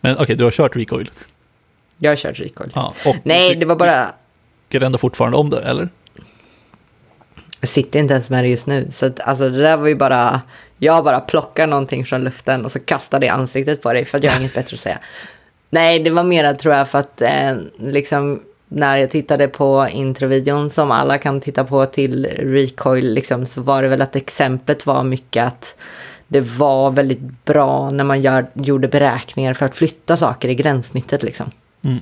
Men 0.00 0.12
okej, 0.12 0.22
okay, 0.22 0.36
du 0.36 0.44
har 0.44 0.50
kört 0.50 0.76
Recoil? 0.76 1.10
Jag 1.98 2.10
har 2.10 2.16
kört 2.16 2.40
Recoil. 2.40 2.70
Ja, 2.74 2.94
Nej, 3.22 3.56
det 3.56 3.66
var 3.66 3.76
bara... 3.76 4.12
Tycker 4.68 4.86
ändå 4.86 4.98
fortfarande 4.98 5.36
om 5.36 5.50
det, 5.50 5.60
eller? 5.60 5.88
Jag 7.60 7.68
sitter 7.68 7.98
inte 7.98 8.14
ens 8.14 8.30
med 8.30 8.44
det 8.44 8.48
just 8.48 8.66
nu. 8.66 8.86
Så 8.90 9.06
att, 9.06 9.20
alltså, 9.20 9.48
det 9.48 9.62
där 9.62 9.76
var 9.76 9.88
ju 9.88 9.94
bara... 9.94 10.40
Jag 10.78 11.04
bara 11.04 11.20
plockar 11.20 11.66
någonting 11.66 12.04
från 12.04 12.24
luften 12.24 12.64
och 12.64 12.72
så 12.72 12.80
kastar 12.80 13.20
det 13.20 13.26
i 13.26 13.28
ansiktet 13.28 13.82
på 13.82 13.92
dig 13.92 14.04
för 14.04 14.18
att 14.18 14.24
jag 14.24 14.32
har 14.32 14.40
inget 14.40 14.54
bättre 14.54 14.74
att 14.74 14.80
säga. 14.80 14.98
Nej, 15.70 15.98
det 15.98 16.10
var 16.10 16.22
mera 16.22 16.54
tror 16.54 16.74
jag 16.74 16.88
för 16.88 16.98
att 16.98 17.20
eh, 17.20 17.56
liksom 17.78 18.42
när 18.68 18.96
jag 18.96 19.10
tittade 19.10 19.48
på 19.48 19.88
introvideon 19.90 20.70
som 20.70 20.90
alla 20.90 21.18
kan 21.18 21.40
titta 21.40 21.64
på 21.64 21.86
till 21.86 22.26
Recoil 22.26 23.14
liksom, 23.14 23.46
så 23.46 23.60
var 23.60 23.82
det 23.82 23.88
väl 23.88 24.02
att 24.02 24.16
exemplet 24.16 24.86
var 24.86 25.04
mycket 25.04 25.46
att 25.46 25.76
det 26.28 26.40
var 26.40 26.90
väldigt 26.90 27.44
bra 27.44 27.90
när 27.90 28.04
man 28.04 28.22
gör, 28.22 28.46
gjorde 28.54 28.88
beräkningar 28.88 29.54
för 29.54 29.66
att 29.66 29.76
flytta 29.76 30.16
saker 30.16 30.48
i 30.48 30.54
gränssnittet. 30.54 31.22
Liksom. 31.22 31.50
Mm. 31.84 32.00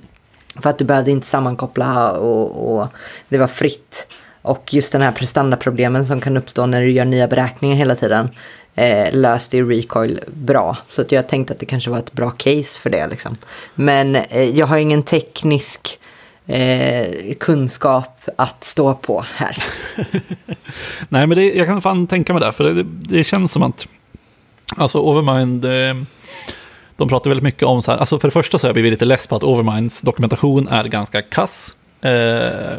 För 0.63 0.71
att 0.71 0.79
du 0.79 0.85
behövde 0.85 1.11
inte 1.11 1.27
sammankoppla 1.27 2.13
och, 2.13 2.77
och 2.77 2.87
det 3.29 3.39
var 3.39 3.47
fritt. 3.47 4.09
Och 4.43 4.75
just 4.75 4.93
den 4.93 5.03
här 5.03 5.13
prestandaproblemen 5.13 6.07
som 6.07 6.21
kan 6.21 6.37
uppstå 6.37 6.67
när 6.67 6.81
du 6.81 6.91
gör 6.91 7.05
nya 7.05 7.29
beräkningar 7.29 7.77
hela 7.77 7.95
tiden 7.95 8.29
eh, 8.75 9.09
löste 9.13 9.63
Recoil 9.63 10.21
bra. 10.27 10.77
Så 10.89 11.01
att 11.03 11.13
jag 11.13 11.29
tänkte 11.29 11.53
att 11.53 11.61
det 11.61 11.67
kanske 11.67 11.91
var 11.91 11.99
ett 11.99 12.13
bra 12.13 12.31
case 12.31 12.79
för 12.79 12.91
det. 12.91 13.07
Liksom. 13.07 13.37
Men 13.75 14.17
eh, 14.17 14.59
jag 14.59 14.67
har 14.67 14.77
ingen 14.77 15.03
teknisk 15.03 15.99
eh, 16.47 17.35
kunskap 17.41 18.21
att 18.37 18.65
stå 18.65 18.95
på 18.95 19.25
här. 19.35 19.65
Nej, 21.09 21.27
men 21.27 21.31
det, 21.31 21.55
jag 21.55 21.67
kan 21.67 21.83
fan 21.83 22.07
tänka 22.07 22.33
mig 22.33 22.41
det, 22.41 22.53
för 22.53 22.65
det, 22.65 22.83
det 22.83 23.25
känns 23.25 23.53
som 23.53 23.63
att 23.63 23.89
alltså 24.77 24.99
Overmind, 24.99 25.65
eh, 25.65 25.95
de 26.97 27.09
pratar 27.09 27.31
väldigt 27.31 27.45
mycket 27.45 27.63
om 27.63 27.83
så 27.83 27.91
här, 27.91 27.99
alltså 27.99 28.19
för 28.19 28.29
det 28.29 28.33
första 28.33 28.59
så 28.59 28.67
har 28.67 28.69
jag 28.69 28.75
blivit 28.75 28.93
lite 28.93 29.05
less 29.05 29.27
på 29.27 29.37
att 29.37 29.43
Overminds 29.43 30.01
dokumentation 30.01 30.69
är 30.69 30.85
ganska 30.85 31.23
kass. 31.23 31.75
Eh, 32.01 32.79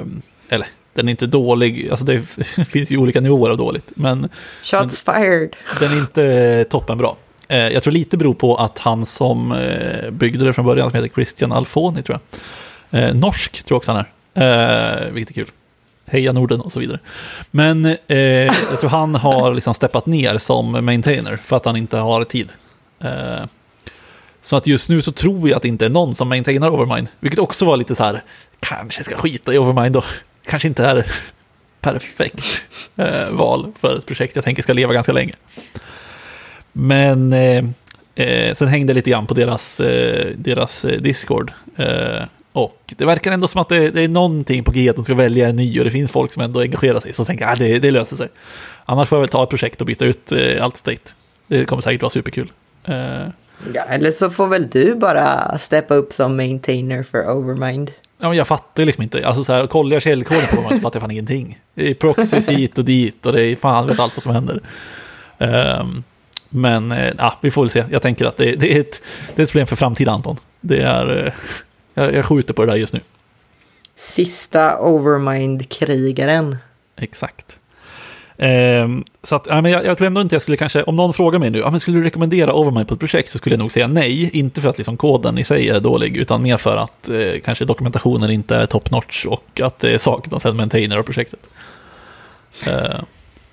eller 0.50 0.68
den 0.94 1.08
är 1.08 1.12
inte 1.12 1.28
dålig, 1.28 1.90
alltså 1.90 2.06
det 2.06 2.22
finns 2.70 2.92
ju 2.92 2.98
olika 2.98 3.22
nivåer 3.22 3.50
av 3.50 3.58
dåligt. 3.58 3.92
Men, 3.96 4.30
Shots 4.64 5.06
men, 5.08 5.16
fired! 5.16 5.56
Den 5.80 5.92
är 5.92 5.98
inte 5.98 6.66
toppenbra. 6.70 7.10
Eh, 7.48 7.58
jag 7.58 7.84
tror 7.84 7.94
lite 7.94 8.18
beror 8.18 8.34
på 8.34 8.56
att 8.56 8.80
han 8.80 9.06
som 9.06 9.52
eh, 9.52 10.10
byggde 10.10 10.46
det 10.46 10.54
från 10.54 10.66
början, 10.66 10.90
som 10.90 10.96
heter 10.96 11.14
Christian 11.16 11.52
Alfoni 11.52 12.04
tror 12.04 12.20
jag. 12.32 12.40
Eh, 12.92 13.16
norsk 13.16 13.64
tror 13.64 13.76
jag 13.76 13.78
också 13.78 13.92
han 13.92 14.06
är, 14.34 15.06
eh, 15.06 15.12
vilket 15.12 15.38
är 15.38 15.42
kul. 15.42 15.52
Heja 16.06 16.32
Norden 16.32 16.62
och 16.62 16.72
så 16.72 16.80
vidare. 16.80 17.00
Men 17.52 17.86
eh, 17.86 18.18
jag 18.18 18.80
tror 18.80 18.90
han 18.90 19.16
har 19.16 19.54
liksom 19.54 19.74
steppat 19.74 20.06
ner 20.06 20.38
som 20.38 20.86
maintainer 20.86 21.38
för 21.44 21.56
att 21.56 21.66
han 21.66 21.76
inte 21.76 21.98
har 21.98 22.24
tid. 22.24 22.52
Eh, 23.00 23.46
så 24.42 24.56
att 24.56 24.68
just 24.68 24.90
nu 24.90 25.02
så 25.02 25.12
tror 25.12 25.50
jag 25.50 25.56
att 25.56 25.62
det 25.62 25.68
inte 25.68 25.86
är 25.86 25.90
någon 25.90 26.16
som 26.16 26.30
maintainar 26.30 26.70
Overmind. 26.70 27.08
Vilket 27.20 27.40
också 27.40 27.66
var 27.66 27.78
lite 27.78 27.96
så 27.96 28.04
här, 28.04 28.24
kanske 28.60 29.04
ska 29.04 29.16
skita 29.16 29.54
i 29.54 29.58
Overmind 29.58 29.94
då 29.94 30.04
kanske 30.46 30.68
inte 30.68 30.86
är 30.86 31.06
perfekt 31.82 32.66
eh, 32.96 33.30
val 33.32 33.72
för 33.80 33.98
ett 33.98 34.06
projekt 34.06 34.36
jag 34.36 34.46
tänker 34.46 34.64
ska 34.64 34.74
leva 34.74 34.94
ganska 34.94 35.12
länge. 35.12 35.34
Men 36.72 37.34
eh, 37.34 37.66
eh, 38.16 38.54
sen 38.54 38.68
hängde 38.68 38.92
jag 38.92 38.96
lite 38.96 39.10
grann 39.10 39.28
på 39.28 39.34
deras, 39.34 39.80
eh, 39.80 40.28
deras 40.36 40.86
eh, 40.86 41.02
Discord. 41.02 41.52
Eh, 41.76 42.24
och 42.58 42.94
det 42.98 43.06
verkar 43.06 43.32
ändå 43.32 43.48
som 43.48 43.62
att 43.62 43.70
det, 43.70 43.92
det, 43.92 44.04
är 44.04 44.08
någonting 44.08 44.64
på 44.64 44.72
G 44.72 44.90
att 44.90 44.96
de 44.96 45.06
ska 45.06 45.14
välja 45.14 45.50
en 45.50 45.56
ny 45.56 45.80
och 45.80 45.86
det 45.86 45.92
finns 45.92 46.12
folk 46.12 46.34
som 46.34 46.42
ändå 46.42 46.60
engagerar 46.60 47.00
sig. 47.00 47.14
Så 47.14 47.26
tänker 47.26 47.46
jag 47.46 47.52
ah, 47.52 47.56
det, 47.56 47.80
det 47.80 47.92
löser 47.92 48.16
sig. 48.16 48.28
Annars 48.86 49.10
får 49.10 49.18
jag 49.18 49.22
väl 49.22 49.30
ta 49.30 49.44
ett 49.44 49.50
projekt 49.50 49.82
och 49.82 49.88
byta 49.88 50.06
ut 50.06 50.32
allt 50.62 50.78
state. 50.78 51.12
Det 51.48 51.66
kommer 51.66 51.82
säkert 51.82 52.02
vara 52.02 52.10
superkul. 52.10 52.52
Ja, 53.74 53.82
eller 53.90 54.12
så 54.12 54.30
får 54.30 54.48
väl 54.48 54.70
du 54.70 54.96
bara 54.96 55.58
steppa 55.58 55.96
upp 55.96 56.14
som 56.14 56.38
maintainer 56.38 57.04
för 57.04 57.32
Overmind. 57.32 57.92
Ja, 58.20 58.28
men 58.28 58.38
jag 58.38 58.48
fattar 58.48 58.86
liksom 58.86 59.04
inte. 59.04 59.28
Alltså 59.28 59.44
så 59.44 59.54
här, 59.54 59.68
kollar 59.68 59.96
jag 59.96 60.02
källkoden 60.02 60.44
på 60.50 60.56
dem 60.56 60.70
så 60.70 60.82
fattar 60.82 60.96
jag 60.96 61.02
fan 61.02 61.12
ingenting. 61.12 61.60
Det 61.74 61.90
är 61.90 61.94
proxys 61.94 62.50
hit 62.50 62.78
och 62.78 62.86
dit 62.86 63.26
och 63.26 63.34
det 63.34 63.46
är 63.46 63.56
fan 63.56 63.88
vet 63.88 64.00
allt 64.00 64.16
vad 64.16 64.24
som 64.24 64.34
händer. 64.34 64.62
Um, 65.38 66.04
men 66.50 66.92
äh, 66.92 67.14
ja, 67.18 67.38
vi 67.42 67.52
får 67.52 67.62
väl 67.62 67.70
se. 67.70 67.84
Jag 67.92 68.02
tänker 68.02 68.26
att 68.26 68.38
det, 68.38 68.56
det, 68.56 68.76
är, 68.76 68.80
ett, 68.80 69.02
det 69.36 69.42
är 69.42 69.44
ett 69.44 69.50
problem 69.50 69.68
för 69.68 69.76
framtiden 69.76 70.14
Anton. 70.14 70.38
Det 70.62 70.82
är, 70.82 71.26
äh, 71.26 71.34
jag, 71.98 72.14
jag 72.14 72.26
skjuter 72.26 72.54
på 72.54 72.66
det 72.66 72.72
där 72.72 72.78
just 72.78 72.94
nu. 72.94 73.00
Sista 73.96 74.78
Overmind-krigaren. 74.80 76.58
Exakt. 76.96 77.58
Um, 78.40 79.06
så 79.24 79.36
att, 79.36 79.48
ja, 79.50 79.62
men 79.62 79.72
jag, 79.72 79.86
jag 79.86 79.98
tror 79.98 80.08
ändå 80.08 80.22
inte 80.22 80.36
jag 80.36 80.42
skulle 80.42 80.58
kanske, 80.58 80.84
om 80.84 80.96
någon 80.96 81.14
frågar 81.14 81.40
mig 81.40 81.50
nu, 81.50 81.60
ja, 81.60 81.72
men 81.72 81.80
skulle 81.80 81.98
du 81.98 82.04
rekommendera 82.04 82.54
Overmind 82.54 82.88
på 82.88 82.94
ett 82.94 83.00
projekt 83.00 83.30
så 83.30 83.38
skulle 83.38 83.54
jag 83.54 83.60
nog 83.60 83.72
säga 83.72 83.88
nej. 83.88 84.30
Inte 84.34 84.62
för 84.62 84.70
att 84.70 84.78
liksom 84.78 84.98
koden 84.98 85.38
i 85.38 85.44
sig 85.44 85.70
är 85.70 85.80
dålig, 85.80 86.18
utan 86.18 86.42
mer 86.42 86.58
för 86.58 86.78
att 86.78 87.10
eh, 87.10 87.40
kanske 87.46 87.66
dokumentationen 87.66 88.32
inte 88.32 88.56
är 88.56 88.66
top 88.66 88.92
notch 88.92 89.26
och 89.26 89.62
att 89.62 89.80
det 89.80 90.00
saknas 90.00 90.46
en 90.46 90.56
maintainer 90.56 90.98
av 90.98 91.04
projektet. 91.04 91.50
Uh. 92.68 93.02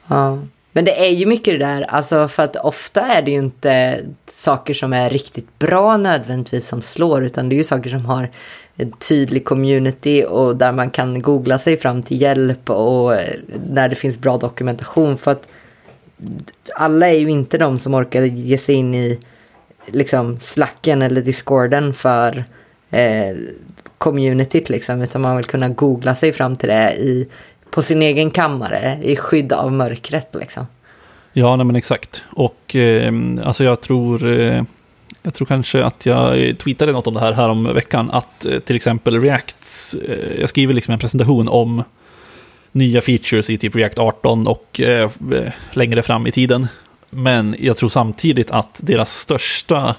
Ja. 0.07 0.39
Men 0.77 0.85
det 0.85 1.07
är 1.07 1.11
ju 1.11 1.27
mycket 1.27 1.59
det 1.59 1.67
där, 1.67 1.83
alltså 1.83 2.29
för 2.29 2.43
att 2.43 2.57
ofta 2.57 3.01
är 3.01 3.23
det 3.23 3.31
ju 3.31 3.39
inte 3.39 4.01
saker 4.27 4.75
som 4.75 4.93
är 4.93 5.11
riktigt 5.11 5.59
bra 5.59 5.97
nödvändigtvis 5.97 6.69
som 6.69 6.83
slår, 6.83 7.25
utan 7.25 7.49
det 7.49 7.55
är 7.55 7.59
ju 7.59 7.65
saker 7.65 7.91
som 7.91 8.05
har 8.05 8.31
en 8.77 8.93
tydlig 8.93 9.45
community 9.45 10.25
och 10.29 10.57
där 10.57 10.73
man 10.73 10.91
kan 10.91 11.23
googla 11.23 11.59
sig 11.59 11.77
fram 11.77 12.03
till 12.03 12.23
hjälp 12.23 12.71
och 12.71 13.15
eh, 13.15 13.35
när 13.71 13.89
det 13.89 13.95
finns 13.95 14.19
bra 14.19 14.37
dokumentation. 14.37 15.19
För 15.19 15.31
att 15.31 15.49
alla 16.75 17.09
är 17.09 17.19
ju 17.19 17.29
inte 17.29 17.59
de 17.59 17.79
som 17.79 17.95
orkar 17.95 18.23
ge 18.23 18.59
sig 18.59 18.75
in 18.75 18.95
i 18.95 19.21
liksom 19.87 20.41
slacken 20.41 21.03
eller 21.03 21.23
discorden 21.23 21.95
för 21.95 22.45
eh, 22.91 23.37
communityt 23.99 24.69
liksom. 24.69 25.03
Utan 25.03 25.21
man 25.21 25.37
vill 25.37 25.47
kunna 25.47 25.69
googla 25.69 26.15
sig 26.15 26.33
fram 26.33 26.57
till 26.57 26.69
det 26.69 26.93
i, 26.93 27.29
på 27.75 27.83
sin 27.83 28.03
egen 28.03 28.31
kammare 28.31 28.99
i 29.03 29.17
skydd 29.17 29.53
av 29.53 29.73
mörkret 29.73 30.35
liksom. 30.41 30.67
Ja, 31.33 31.57
nej 31.57 31.67
men 31.67 31.77
exakt. 31.77 32.23
Och 32.31 32.77
eh, 32.77 33.13
alltså 33.45 33.65
jag 33.65 33.81
tror 33.81 34.41
eh, 34.41 34.63
jag 35.23 35.35
tror 35.35 35.47
kanske 35.47 35.85
att 35.85 36.07
jag 36.07 36.59
tweetade 36.59 36.93
något 36.93 37.07
om 37.07 37.15
det 37.15 37.21
här, 37.21 37.33
här 37.33 37.49
om 37.49 37.75
veckan, 37.75 38.11
att 38.11 38.45
eh, 38.45 38.59
till 38.59 38.77
exempel 38.77 39.21
React, 39.21 39.95
eh, 40.09 40.41
jag 40.41 40.49
skriver 40.49 40.75
liksom 40.75 40.93
en 40.93 40.99
presentation 40.99 41.49
om 41.49 41.85
nya 42.73 43.01
features 43.01 43.51
i 43.51 43.59
typ 43.59 43.77
React 43.77 43.99
18 43.99 44.47
och 44.47 44.81
eh, 44.81 45.11
längre 45.73 46.03
fram 46.03 46.27
i 46.27 46.33
tiden. 46.33 46.67
Men 47.11 47.57
jag 47.59 47.77
tror 47.77 47.89
samtidigt 47.89 48.51
att 48.51 48.81
deras 48.83 49.19
största 49.19 49.95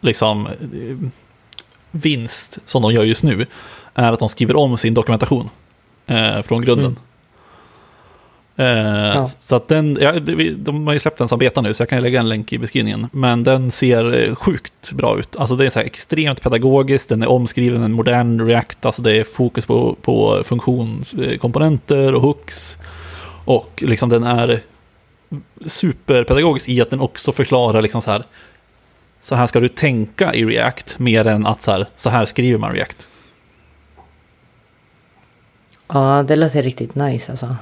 liksom, 0.00 0.48
vinst 1.90 2.58
som 2.64 2.82
de 2.82 2.92
gör 2.92 3.04
just 3.04 3.22
nu 3.22 3.46
är 3.94 4.12
att 4.12 4.18
de 4.18 4.28
skriver 4.28 4.56
om 4.56 4.78
sin 4.78 4.94
dokumentation 4.94 5.50
eh, 6.06 6.42
från 6.42 6.62
grunden. 6.62 6.92
Eh, 6.92 7.07
ja. 8.64 9.26
Så 9.40 9.56
att 9.56 9.68
den, 9.68 9.98
ja, 10.00 10.12
de 10.56 10.86
har 10.86 10.94
ju 10.94 10.98
släppt 10.98 11.18
den 11.18 11.28
som 11.28 11.38
beta 11.38 11.60
nu, 11.60 11.74
så 11.74 11.82
jag 11.82 11.88
kan 11.88 12.02
lägga 12.02 12.20
en 12.20 12.28
länk 12.28 12.52
i 12.52 12.58
beskrivningen. 12.58 13.08
Men 13.12 13.44
den 13.44 13.70
ser 13.70 14.28
eh, 14.28 14.34
sjukt 14.34 14.92
bra 14.92 15.18
ut. 15.18 15.36
Alltså 15.36 15.56
det 15.56 15.66
är 15.66 15.70
så 15.70 15.80
extremt 15.80 16.42
pedagogiskt, 16.42 17.08
den 17.08 17.22
är 17.22 17.28
omskriven, 17.28 17.82
en 17.82 17.92
modern 17.92 18.46
React, 18.46 18.86
alltså 18.86 19.02
det 19.02 19.16
är 19.16 19.24
fokus 19.24 19.66
på, 19.66 19.96
på 20.02 20.42
funktionskomponenter 20.44 22.14
och 22.14 22.22
hooks. 22.22 22.78
Och 23.44 23.82
liksom 23.86 24.08
den 24.08 24.24
är 24.24 24.60
superpedagogisk 25.64 26.68
i 26.68 26.80
att 26.80 26.90
den 26.90 27.00
också 27.00 27.32
förklarar 27.32 27.82
liksom 27.82 28.02
så 28.02 28.10
här, 28.10 28.24
så 29.20 29.34
här 29.34 29.46
ska 29.46 29.60
du 29.60 29.68
tänka 29.68 30.34
i 30.34 30.44
React, 30.44 30.98
mer 30.98 31.26
än 31.26 31.46
att 31.46 31.62
så 31.62 31.70
här, 31.70 31.86
så 31.96 32.10
här 32.10 32.24
skriver 32.24 32.58
man 32.58 32.72
React. 32.72 33.08
Ja, 35.88 36.24
det 36.28 36.36
låter 36.36 36.62
riktigt 36.62 36.94
nice 36.94 37.32
alltså. 37.32 37.56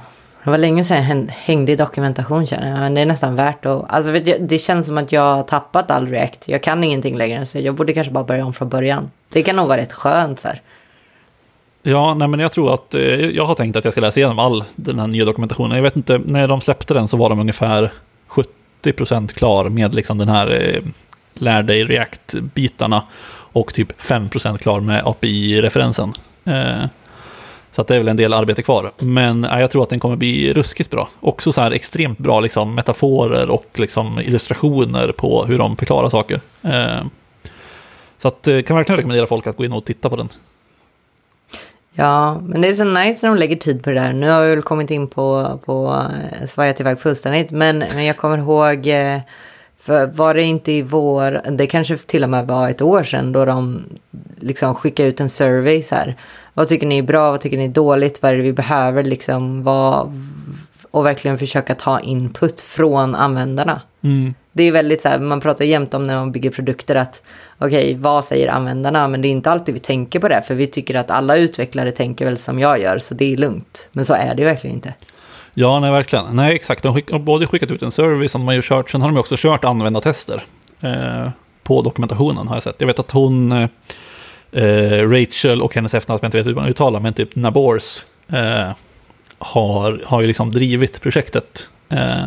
Det 0.47 0.51
var 0.51 0.57
länge 0.57 0.83
sedan 0.83 0.97
jag 0.97 1.31
hängde 1.33 1.71
i 1.71 1.75
dokumentation 1.75 2.47
känner 2.47 2.69
jag. 2.69 2.79
Men 2.79 2.93
det 2.93 3.01
är 3.01 3.05
nästan 3.05 3.35
värt 3.35 3.65
att... 3.65 3.93
Alltså 3.93 4.11
det 4.39 4.57
känns 4.57 4.85
som 4.85 4.97
att 4.97 5.11
jag 5.11 5.35
har 5.35 5.43
tappat 5.43 5.91
all 5.91 6.07
React. 6.07 6.47
Jag 6.47 6.63
kan 6.63 6.83
ingenting 6.83 7.17
längre 7.17 7.45
så 7.45 7.59
jag 7.59 7.75
borde 7.75 7.93
kanske 7.93 8.13
bara 8.13 8.23
börja 8.23 8.45
om 8.45 8.53
från 8.53 8.69
början. 8.69 9.11
Det 9.29 9.43
kan 9.43 9.55
nog 9.55 9.67
vara 9.67 9.77
rätt 9.77 9.93
skönt 9.93 10.39
så 10.39 10.47
här. 10.47 10.61
Ja, 11.83 12.13
nej, 12.13 12.27
men 12.27 12.39
jag 12.39 12.51
tror 12.51 12.73
att 12.73 12.95
eh, 12.95 13.01
jag 13.01 13.45
har 13.45 13.55
tänkt 13.55 13.75
att 13.75 13.83
jag 13.83 13.91
ska 13.91 14.01
läsa 14.01 14.19
igenom 14.19 14.39
all 14.39 14.63
den 14.75 14.99
här 14.99 15.07
nya 15.07 15.25
dokumentationen. 15.25 15.77
Jag 15.77 15.83
vet 15.83 15.95
inte, 15.95 16.21
när 16.25 16.47
de 16.47 16.61
släppte 16.61 16.93
den 16.93 17.07
så 17.07 17.17
var 17.17 17.29
de 17.29 17.39
ungefär 17.39 17.91
70% 18.83 19.27
klar 19.27 19.69
med 19.69 19.95
liksom 19.95 20.17
den 20.17 20.29
här 20.29 20.75
eh, 20.75 20.81
lär 21.33 21.63
dig 21.63 21.83
React-bitarna 21.83 23.03
och 23.29 23.73
typ 23.73 24.01
5% 24.01 24.57
klar 24.57 24.79
med 24.79 25.05
API-referensen. 25.05 26.13
Eh, 26.45 26.85
så 27.77 27.81
att 27.81 27.87
det 27.87 27.95
är 27.95 27.99
väl 27.99 28.07
en 28.07 28.17
del 28.17 28.33
arbete 28.33 28.61
kvar. 28.61 28.91
Men 28.97 29.43
ja, 29.43 29.59
jag 29.59 29.71
tror 29.71 29.83
att 29.83 29.89
den 29.89 29.99
kommer 29.99 30.15
bli 30.15 30.53
ruskigt 30.53 30.91
bra. 30.91 31.09
Också 31.19 31.51
så 31.51 31.61
här 31.61 31.71
extremt 31.71 32.19
bra 32.19 32.39
liksom, 32.39 32.75
metaforer 32.75 33.49
och 33.49 33.65
liksom, 33.73 34.19
illustrationer 34.19 35.11
på 35.11 35.45
hur 35.45 35.57
de 35.57 35.77
förklarar 35.77 36.09
saker. 36.09 36.41
Eh, 36.61 37.05
så 38.17 38.27
att, 38.27 38.47
eh, 38.47 38.61
kan 38.61 38.77
verkligen 38.77 38.97
rekommendera 38.97 39.27
folk 39.27 39.47
att 39.47 39.57
gå 39.57 39.65
in 39.65 39.73
och 39.73 39.85
titta 39.85 40.09
på 40.09 40.15
den. 40.15 40.29
Ja, 41.93 42.41
men 42.41 42.61
det 42.61 42.67
är 42.67 42.73
så 42.73 42.83
nice 42.83 43.25
när 43.25 43.35
de 43.35 43.39
lägger 43.39 43.55
tid 43.55 43.83
på 43.83 43.89
det 43.89 43.99
där. 43.99 44.13
Nu 44.13 44.29
har 44.29 44.43
vi 44.43 44.49
väl 44.49 44.61
kommit 44.61 44.91
in 44.91 45.07
på, 45.07 45.59
på 45.65 46.03
eh, 46.41 46.45
svajat 46.45 46.79
iväg 46.79 46.99
fullständigt. 46.99 47.51
Men, 47.51 47.77
men 47.77 48.05
jag 48.05 48.17
kommer 48.17 48.37
ihåg, 48.37 48.87
eh, 48.87 49.19
för 49.79 50.07
var 50.07 50.33
det 50.33 50.43
inte 50.43 50.71
i 50.71 50.81
vår, 50.81 51.39
det 51.51 51.67
kanske 51.67 51.97
till 51.97 52.23
och 52.23 52.29
med 52.29 52.47
var 52.47 52.69
ett 52.69 52.81
år 52.81 53.03
sedan 53.03 53.31
då 53.31 53.45
de 53.45 53.83
liksom 54.39 54.75
skickade 54.75 55.09
ut 55.09 55.19
en 55.19 55.29
survey 55.29 55.81
så 55.81 55.95
här. 55.95 56.15
Vad 56.57 56.67
tycker 56.67 56.87
ni 56.87 56.97
är 56.97 57.03
bra, 57.03 57.31
vad 57.31 57.41
tycker 57.41 57.57
ni 57.57 57.65
är 57.65 57.69
dåligt, 57.69 58.21
vad 58.21 58.31
är 58.31 58.35
det 58.35 58.41
vi 58.41 58.53
behöver 58.53 59.03
liksom, 59.03 59.63
vad, 59.63 60.11
och 60.91 61.05
verkligen 61.05 61.37
försöka 61.37 61.75
ta 61.75 61.99
input 61.99 62.61
från 62.61 63.15
användarna. 63.15 63.81
Mm. 64.03 64.33
Det 64.53 64.63
är 64.63 64.71
väldigt 64.71 65.01
så 65.01 65.09
här, 65.09 65.19
man 65.19 65.39
pratar 65.39 65.65
jämt 65.65 65.93
om 65.93 66.07
när 66.07 66.15
man 66.15 66.31
bygger 66.31 66.49
produkter 66.49 66.95
att 66.95 67.21
okej, 67.57 67.83
okay, 67.83 67.97
vad 67.97 68.25
säger 68.25 68.47
användarna? 68.47 69.07
Men 69.07 69.21
det 69.21 69.27
är 69.27 69.29
inte 69.29 69.51
alltid 69.51 69.73
vi 69.73 69.79
tänker 69.79 70.19
på 70.19 70.27
det, 70.27 70.41
för 70.47 70.55
vi 70.55 70.67
tycker 70.67 70.95
att 70.95 71.11
alla 71.11 71.37
utvecklare 71.37 71.91
tänker 71.91 72.25
väl 72.25 72.37
som 72.37 72.59
jag 72.59 72.81
gör, 72.81 72.97
så 72.97 73.13
det 73.13 73.33
är 73.33 73.37
lugnt. 73.37 73.89
Men 73.91 74.05
så 74.05 74.13
är 74.13 74.35
det 74.35 74.43
verkligen 74.43 74.75
inte. 74.75 74.93
Ja, 75.53 75.79
nej, 75.79 75.91
verkligen. 75.91 76.25
Nej, 76.35 76.55
exakt. 76.55 76.83
De 76.83 77.01
har 77.11 77.19
både 77.19 77.47
skickat 77.47 77.71
ut 77.71 77.83
en 77.83 77.91
service 77.91 78.31
som 78.31 78.41
de 78.41 78.47
har 78.47 78.53
ju 78.53 78.61
kört, 78.63 78.89
sen 78.89 79.01
har 79.01 79.09
de 79.09 79.17
också 79.17 79.35
kört 79.37 79.65
användartester 79.65 80.45
eh, 80.79 81.29
på 81.63 81.81
dokumentationen 81.81 82.47
har 82.47 82.55
jag 82.55 82.63
sett. 82.63 82.75
Jag 82.79 82.87
vet 82.87 82.99
att 82.99 83.11
hon, 83.11 83.51
eh, 83.51 83.69
eh 84.57 85.09
Rachel 85.09 85.61
och 85.61 85.75
hennes 85.75 85.93
efternamn 85.93 86.19
som 86.19 86.25
jag 86.25 86.29
inte 86.29 86.37
vet 86.37 86.47
hur 86.47 86.55
man 86.55 86.69
uttalar, 86.69 86.99
men 86.99 87.13
typ 87.13 87.35
Nabors, 87.35 88.05
eh, 88.27 88.71
har, 89.39 90.01
har 90.05 90.21
ju 90.21 90.27
liksom 90.27 90.49
drivit 90.49 91.01
projektet. 91.01 91.69
Eh, 91.89 92.25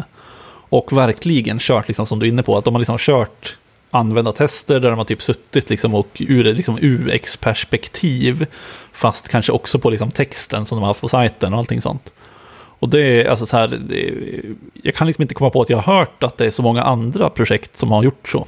och 0.70 0.92
verkligen 0.92 1.58
kört, 1.58 1.88
liksom, 1.88 2.06
som 2.06 2.18
du 2.18 2.26
är 2.26 2.30
inne 2.30 2.42
på, 2.42 2.58
att 2.58 2.64
de 2.64 2.74
har 2.74 2.78
liksom 2.78 2.98
kört 2.98 3.56
användartester 3.90 4.80
där 4.80 4.88
de 4.88 4.98
har 4.98 5.04
typ 5.04 5.22
suttit 5.22 5.70
liksom 5.70 5.94
och 5.94 6.22
ur 6.28 6.46
ett 6.46 6.56
liksom 6.56 6.78
UX-perspektiv, 6.82 8.46
fast 8.92 9.28
kanske 9.28 9.52
också 9.52 9.78
på 9.78 9.90
liksom 9.90 10.10
texten 10.10 10.66
som 10.66 10.76
de 10.76 10.80
har 10.80 10.86
haft 10.88 11.00
på 11.00 11.08
sajten 11.08 11.52
och 11.52 11.58
allting 11.58 11.80
sånt. 11.80 12.12
Och 12.52 12.88
det 12.88 13.00
är 13.00 13.28
alltså 13.28 13.46
så 13.46 13.56
här, 13.56 13.68
det, 13.68 14.14
jag 14.82 14.94
kan 14.94 15.06
liksom 15.06 15.22
inte 15.22 15.34
komma 15.34 15.50
på 15.50 15.62
att 15.62 15.70
jag 15.70 15.78
har 15.78 15.96
hört 15.96 16.22
att 16.22 16.38
det 16.38 16.46
är 16.46 16.50
så 16.50 16.62
många 16.62 16.82
andra 16.82 17.30
projekt 17.30 17.78
som 17.78 17.90
har 17.90 18.02
gjort 18.02 18.28
så. 18.28 18.46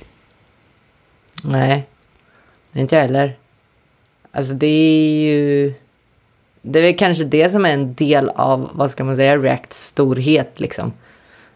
Nej, 1.44 1.86
inte 2.72 2.94
jag 2.94 3.02
heller. 3.02 3.36
Alltså 4.32 4.54
det 4.54 4.66
är 4.66 5.26
ju, 5.26 5.74
det 6.62 6.78
är 6.78 6.82
väl 6.82 6.96
kanske 6.96 7.24
det 7.24 7.50
som 7.50 7.64
är 7.64 7.72
en 7.72 7.94
del 7.94 8.28
av, 8.28 8.70
vad 8.72 8.90
ska 8.90 9.04
man 9.04 9.16
säga, 9.16 9.38
Reacts 9.38 9.86
storhet 9.86 10.60
liksom. 10.60 10.92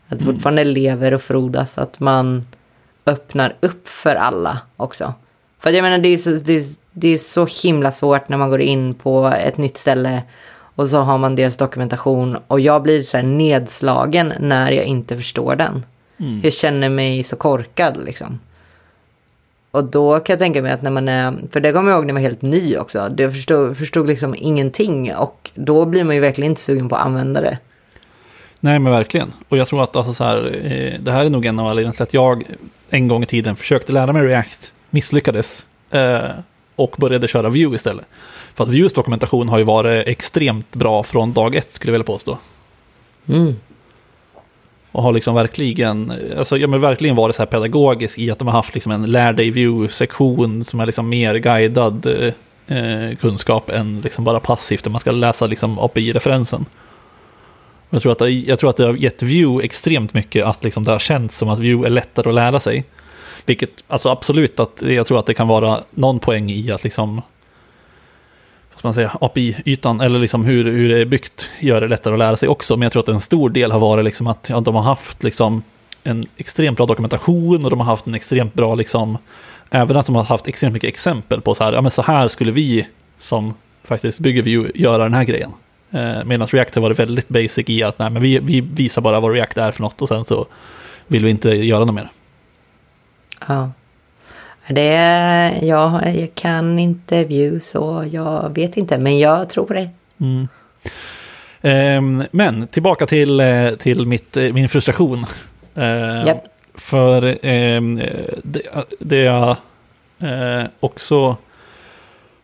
Att 0.08 0.20
mm. 0.20 0.34
fortfarande 0.34 0.64
lever 0.64 1.14
och 1.14 1.22
frodas, 1.22 1.78
att 1.78 2.00
man 2.00 2.46
öppnar 3.06 3.56
upp 3.60 3.88
för 3.88 4.14
alla 4.14 4.60
också. 4.76 5.14
För 5.58 5.70
jag 5.70 5.82
menar, 5.82 5.98
det 5.98 6.08
är, 6.08 6.16
så, 6.16 6.30
det, 6.30 6.56
är, 6.56 6.62
det 6.92 7.08
är 7.08 7.18
så 7.18 7.46
himla 7.62 7.92
svårt 7.92 8.28
när 8.28 8.36
man 8.36 8.50
går 8.50 8.60
in 8.60 8.94
på 8.94 9.26
ett 9.26 9.58
nytt 9.58 9.76
ställe 9.76 10.22
och 10.76 10.88
så 10.88 10.98
har 10.98 11.18
man 11.18 11.36
deras 11.36 11.56
dokumentation 11.56 12.38
och 12.46 12.60
jag 12.60 12.82
blir 12.82 13.02
så 13.02 13.16
här 13.16 13.24
nedslagen 13.24 14.32
när 14.40 14.70
jag 14.70 14.84
inte 14.84 15.16
förstår 15.16 15.56
den. 15.56 15.86
Mm. 16.20 16.40
Jag 16.44 16.52
känner 16.52 16.88
mig 16.88 17.24
så 17.24 17.36
korkad 17.36 18.04
liksom. 18.04 18.38
Och 19.76 19.84
då 19.84 20.18
kan 20.18 20.32
jag 20.32 20.38
tänka 20.38 20.62
mig 20.62 20.72
att 20.72 20.82
när 20.82 20.90
man 20.90 21.08
är, 21.08 21.34
för 21.50 21.60
det 21.60 21.72
kommer 21.72 21.90
jag 21.90 21.98
ihåg 21.98 22.06
när 22.06 22.08
jag 22.08 22.14
var 22.14 22.20
helt 22.20 22.42
ny 22.42 22.76
också, 22.76 23.10
jag 23.16 23.34
förstod, 23.34 23.76
förstod 23.76 24.06
liksom 24.06 24.34
ingenting 24.38 25.14
och 25.14 25.50
då 25.54 25.84
blir 25.84 26.04
man 26.04 26.14
ju 26.14 26.20
verkligen 26.20 26.50
inte 26.50 26.60
sugen 26.60 26.88
på 26.88 26.96
att 26.96 27.06
använda 27.06 27.40
det. 27.40 27.58
Nej 28.60 28.78
men 28.78 28.92
verkligen. 28.92 29.32
Och 29.48 29.56
jag 29.56 29.68
tror 29.68 29.82
att 29.82 29.96
alltså, 29.96 30.12
så 30.12 30.24
här, 30.24 30.66
eh, 30.66 31.00
det 31.00 31.12
här 31.12 31.24
är 31.24 31.30
nog 31.30 31.46
en 31.46 31.58
av 31.58 31.66
anledningarna 31.66 31.92
till 31.92 32.02
att 32.02 32.14
jag 32.14 32.44
en 32.90 33.08
gång 33.08 33.22
i 33.22 33.26
tiden 33.26 33.56
försökte 33.56 33.92
lära 33.92 34.12
mig 34.12 34.22
React, 34.22 34.72
misslyckades 34.90 35.66
eh, 35.90 36.20
och 36.76 36.94
började 36.98 37.28
köra 37.28 37.48
Vue 37.48 37.74
istället. 37.74 38.04
För 38.54 38.64
att 38.64 38.70
Vues 38.70 38.92
dokumentation 38.92 39.48
har 39.48 39.58
ju 39.58 39.64
varit 39.64 40.08
extremt 40.08 40.74
bra 40.74 41.02
från 41.02 41.32
dag 41.32 41.54
ett 41.54 41.72
skulle 41.72 41.90
jag 41.90 41.98
vilja 41.98 42.12
påstå. 42.12 42.38
Mm. 43.28 43.56
Och 44.92 45.02
har 45.02 45.12
liksom 45.12 45.34
verkligen, 45.34 46.12
alltså, 46.38 46.58
ja, 46.58 46.66
men 46.66 46.80
verkligen 46.80 47.16
varit 47.16 47.36
så 47.36 47.42
här 47.42 47.46
pedagogisk 47.46 48.18
i 48.18 48.30
att 48.30 48.38
de 48.38 48.48
har 48.48 48.54
haft 48.54 48.74
liksom 48.74 48.92
en 48.92 49.06
lär 49.06 49.32
dig-view-sektion 49.32 50.64
som 50.64 50.80
är 50.80 50.86
liksom 50.86 51.08
mer 51.08 51.34
guidad 51.34 52.06
eh, 52.66 53.16
kunskap 53.16 53.70
än 53.70 54.00
liksom 54.00 54.24
bara 54.24 54.40
passivt, 54.40 54.84
där 54.84 54.90
man 54.90 55.00
ska 55.00 55.10
läsa 55.10 55.46
liksom 55.46 55.78
API-referensen. 55.78 56.64
Jag 57.90 58.02
tror, 58.02 58.12
att 58.12 58.18
det, 58.18 58.30
jag 58.30 58.58
tror 58.58 58.70
att 58.70 58.76
det 58.76 58.84
har 58.84 58.94
gett 58.94 59.22
Vue 59.22 59.64
extremt 59.64 60.14
mycket 60.14 60.44
att 60.44 60.64
liksom 60.64 60.84
det 60.84 60.92
har 60.92 60.98
känts 60.98 61.38
som 61.38 61.48
att 61.48 61.58
Vue 61.58 61.86
är 61.86 61.90
lättare 61.90 62.28
att 62.28 62.34
lära 62.34 62.60
sig. 62.60 62.84
Vilket, 63.46 63.70
alltså 63.88 64.08
absolut, 64.08 64.60
att 64.60 64.82
jag 64.82 65.06
tror 65.06 65.18
att 65.18 65.26
det 65.26 65.34
kan 65.34 65.48
vara 65.48 65.80
någon 65.90 66.18
poäng 66.18 66.50
i 66.50 66.70
att 66.70 66.84
liksom 66.84 67.22
man 68.84 68.94
säga, 68.94 69.10
API-ytan, 69.20 70.00
eller 70.00 70.18
liksom 70.18 70.44
hur, 70.44 70.64
hur 70.64 70.88
det 70.88 70.98
är 70.98 71.04
byggt, 71.04 71.48
gör 71.60 71.80
det 71.80 71.88
lättare 71.88 72.12
att 72.12 72.18
lära 72.18 72.36
sig 72.36 72.48
också. 72.48 72.76
Men 72.76 72.82
jag 72.82 72.92
tror 72.92 73.02
att 73.02 73.08
en 73.08 73.20
stor 73.20 73.50
del 73.50 73.72
har 73.72 73.80
varit 73.80 74.04
liksom 74.04 74.26
att 74.26 74.48
ja, 74.48 74.60
de 74.60 74.74
har 74.74 74.82
haft 74.82 75.22
liksom 75.22 75.62
en 76.02 76.26
extremt 76.36 76.76
bra 76.76 76.86
dokumentation 76.86 77.64
och 77.64 77.70
de 77.70 77.80
har 77.80 77.86
haft 77.86 78.06
en 78.06 78.14
extremt 78.14 78.54
bra, 78.54 78.74
liksom, 78.74 79.18
även 79.70 79.96
att 79.96 80.06
de 80.06 80.14
har 80.14 80.24
haft 80.24 80.48
extremt 80.48 80.72
mycket 80.72 80.88
exempel 80.88 81.40
på 81.40 81.54
så 81.54 81.64
här, 81.64 81.72
ja 81.72 81.80
men 81.80 81.90
så 81.90 82.02
här 82.02 82.28
skulle 82.28 82.52
vi 82.52 82.86
som 83.18 83.54
faktiskt 83.84 84.20
bygger 84.20 84.42
Vue 84.42 84.70
göra 84.74 85.02
den 85.02 85.14
här 85.14 85.24
grejen. 85.24 85.52
Eh, 85.90 86.24
Medan 86.24 86.48
React 86.48 86.74
har 86.74 86.82
varit 86.82 86.98
väldigt 86.98 87.28
basic 87.28 87.68
i 87.68 87.82
att 87.82 87.98
nej, 87.98 88.10
men 88.10 88.22
vi, 88.22 88.38
vi 88.38 88.60
visar 88.60 89.02
bara 89.02 89.20
vad 89.20 89.32
React 89.32 89.58
är 89.58 89.72
för 89.72 89.82
något 89.82 90.02
och 90.02 90.08
sen 90.08 90.24
så 90.24 90.46
vill 91.06 91.24
vi 91.24 91.30
inte 91.30 91.50
göra 91.50 91.84
något 91.84 91.94
mer. 91.94 92.10
Ja. 93.48 93.70
Det, 94.68 95.58
ja, 95.62 96.08
jag 96.08 96.34
kan 96.34 96.78
inte 96.78 97.24
Vue 97.24 97.60
så 97.60 98.04
jag 98.12 98.54
vet 98.54 98.76
inte, 98.76 98.98
men 98.98 99.18
jag 99.18 99.48
tror 99.48 99.74
dig. 99.74 99.90
Mm. 100.20 100.48
Eh, 101.60 102.26
men 102.30 102.66
tillbaka 102.66 103.06
till, 103.06 103.40
eh, 103.40 103.70
till 103.70 104.06
mitt, 104.06 104.36
eh, 104.36 104.52
min 104.52 104.68
frustration. 104.68 105.26
Eh, 105.74 106.26
yep. 106.26 106.42
För 106.74 107.38
ehm, 107.42 107.96
det, 108.42 108.62
det 109.00 109.16
jag 109.16 109.56
eh, 110.18 110.64
också 110.80 111.36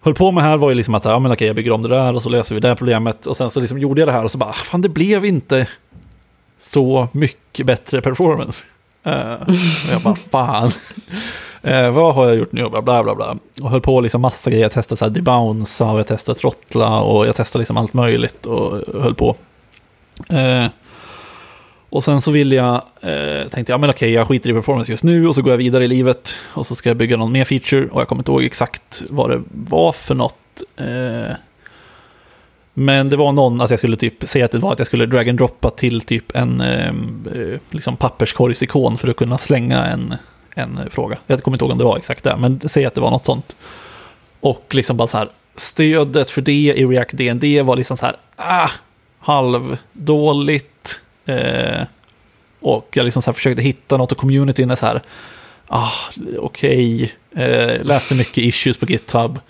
höll 0.01 0.15
på 0.15 0.33
med 0.33 0.45
här 0.45 0.57
var 0.57 0.69
ju 0.69 0.75
liksom 0.75 0.95
att 0.95 1.05
ja, 1.05 1.19
men 1.19 1.33
okej, 1.33 1.47
jag 1.47 1.57
bygger 1.57 1.71
om 1.71 1.83
det 1.83 1.89
där 1.89 2.15
och 2.15 2.23
så 2.23 2.29
löser 2.29 2.55
vi 2.55 2.61
det 2.61 2.69
här 2.69 2.75
problemet. 2.75 3.27
Och 3.27 3.37
sen 3.37 3.51
så 3.51 3.61
liksom 3.61 3.79
gjorde 3.79 4.01
jag 4.01 4.09
det 4.09 4.13
här 4.13 4.25
och 4.25 4.31
så 4.31 4.39
bara, 4.39 4.51
ah, 4.51 4.53
fan 4.53 4.83
det 4.83 4.89
blev 4.89 5.25
inte 5.25 5.67
så 6.61 7.09
mycket 7.13 7.67
bättre 7.67 8.01
performance. 8.01 8.65
Uh, 9.07 9.33
och 9.33 9.93
jag 9.93 10.01
bara, 10.03 10.15
fan. 10.15 10.71
Eh, 11.63 11.91
vad 11.91 12.15
har 12.15 12.27
jag 12.27 12.37
gjort 12.37 12.53
nu? 12.53 12.69
Bla, 12.69 12.83
bla, 12.83 13.03
bla, 13.03 13.15
bla. 13.15 13.37
Och 13.63 13.71
höll 13.71 13.81
på 13.81 14.01
liksom 14.01 14.21
massa 14.21 14.51
grejer. 14.51 14.65
Jag 14.65 14.73
testade 14.73 14.97
så 14.97 15.05
här 15.05 15.13
debounce 15.13 15.85
och 15.85 15.99
jag 15.99 16.07
testade 16.07 16.39
trottla 16.39 17.01
och 17.01 17.27
jag 17.27 17.37
testade 17.37 17.61
liksom 17.61 17.77
allt 17.77 17.95
möjligt 17.95 18.47
och 18.47 18.81
höll 19.03 19.15
på. 19.15 19.37
Eh, 20.29 20.67
och 21.89 22.05
sen 22.05 22.21
så 22.21 22.31
vill 22.31 22.53
jag, 22.53 22.75
eh, 23.01 23.49
tänkte 23.49 23.73
jag, 23.73 23.81
men 23.81 23.91
okej, 23.91 24.13
jag 24.13 24.29
skiter 24.29 24.51
i 24.51 24.53
performance 24.53 24.93
just 24.93 25.05
nu 25.05 25.29
och 25.29 25.35
så 25.35 25.43
går 25.43 25.51
jag 25.51 25.59
vidare 25.59 25.85
i 25.85 25.89
livet 25.89 26.35
och 26.55 26.67
så 26.67 26.75
ska 26.75 26.91
jag 26.91 26.97
bygga 26.97 27.17
någon 27.17 27.33
mer 27.33 27.45
feature 27.45 27.89
och 27.91 28.01
jag 28.01 28.09
kommer 28.09 28.21
inte 28.21 28.33
ihåg 28.33 28.45
exakt 28.45 29.03
vad 29.11 29.31
det 29.31 29.43
var 29.51 29.93
för 29.93 30.15
något. 30.15 30.63
Eh, 30.77 31.37
Men 32.75 33.11
det 33.11 33.17
var 33.17 33.33
någon 33.33 33.61
att 33.61 33.71
jag 33.71 33.79
skulle 33.79 33.97
typ 33.97 34.29
säga 34.29 34.45
att 34.45 34.51
det 34.51 34.59
var 34.59 34.73
att 34.73 34.79
jag 34.79 34.87
skulle 34.87 35.07
drag 35.07 35.29
and 35.29 35.39
droppa 35.39 35.71
till 35.71 36.01
typ 36.01 36.37
en 36.37 36.61
eh, 36.61 36.89
eh 36.89 37.59
liksom 37.71 37.97
papperskorgsikon 37.97 38.99
för 38.99 39.09
att 39.09 39.17
kunna 39.17 39.39
slänga 39.39 39.85
en, 39.85 40.15
en 40.55 40.91
fråga. 40.91 41.19
Jag 41.27 41.43
kommer 41.43 41.55
inte 41.55 41.65
ihåg 41.65 41.73
om 41.73 41.79
det 41.79 41.85
var 41.85 41.97
exakt 41.97 42.25
det, 42.25 42.37
men 42.37 42.61
säg 42.69 42.85
att 42.85 42.95
det 42.95 43.01
var 43.01 43.11
något 43.11 43.27
sånt. 43.27 43.57
Och 44.41 44.67
liksom 44.71 44.97
bara 44.97 45.09
så 45.09 45.19
här, 45.19 45.29
stödet 45.57 46.31
för 46.31 46.43
det 46.43 46.53
i 46.53 46.87
React 46.87 47.13
DND 47.13 47.63
var 47.63 47.77
liksom 47.77 47.97
så 47.97 48.07
här, 48.07 48.17
ah, 48.37 48.71
halvdåligt. 49.19 51.03
Eh, 51.27 51.83
och 52.61 52.89
jag 52.93 53.05
liksom 53.05 53.23
så 53.23 53.31
här 53.31 53.35
försökte 53.35 53.63
hitta 53.63 53.97
något 53.97 54.13
och 54.13 54.19
communityn 54.19 54.71
är 54.71 54.77
så 54.77 54.87
här, 54.87 55.03
ah, 55.67 55.93
okej, 56.39 57.13
okay. 57.33 57.45
eh, 57.45 57.85
läste 57.85 58.15
mycket 58.15 58.39
issues 58.39 58.77
på 58.77 58.87
GitHub. 58.87 59.41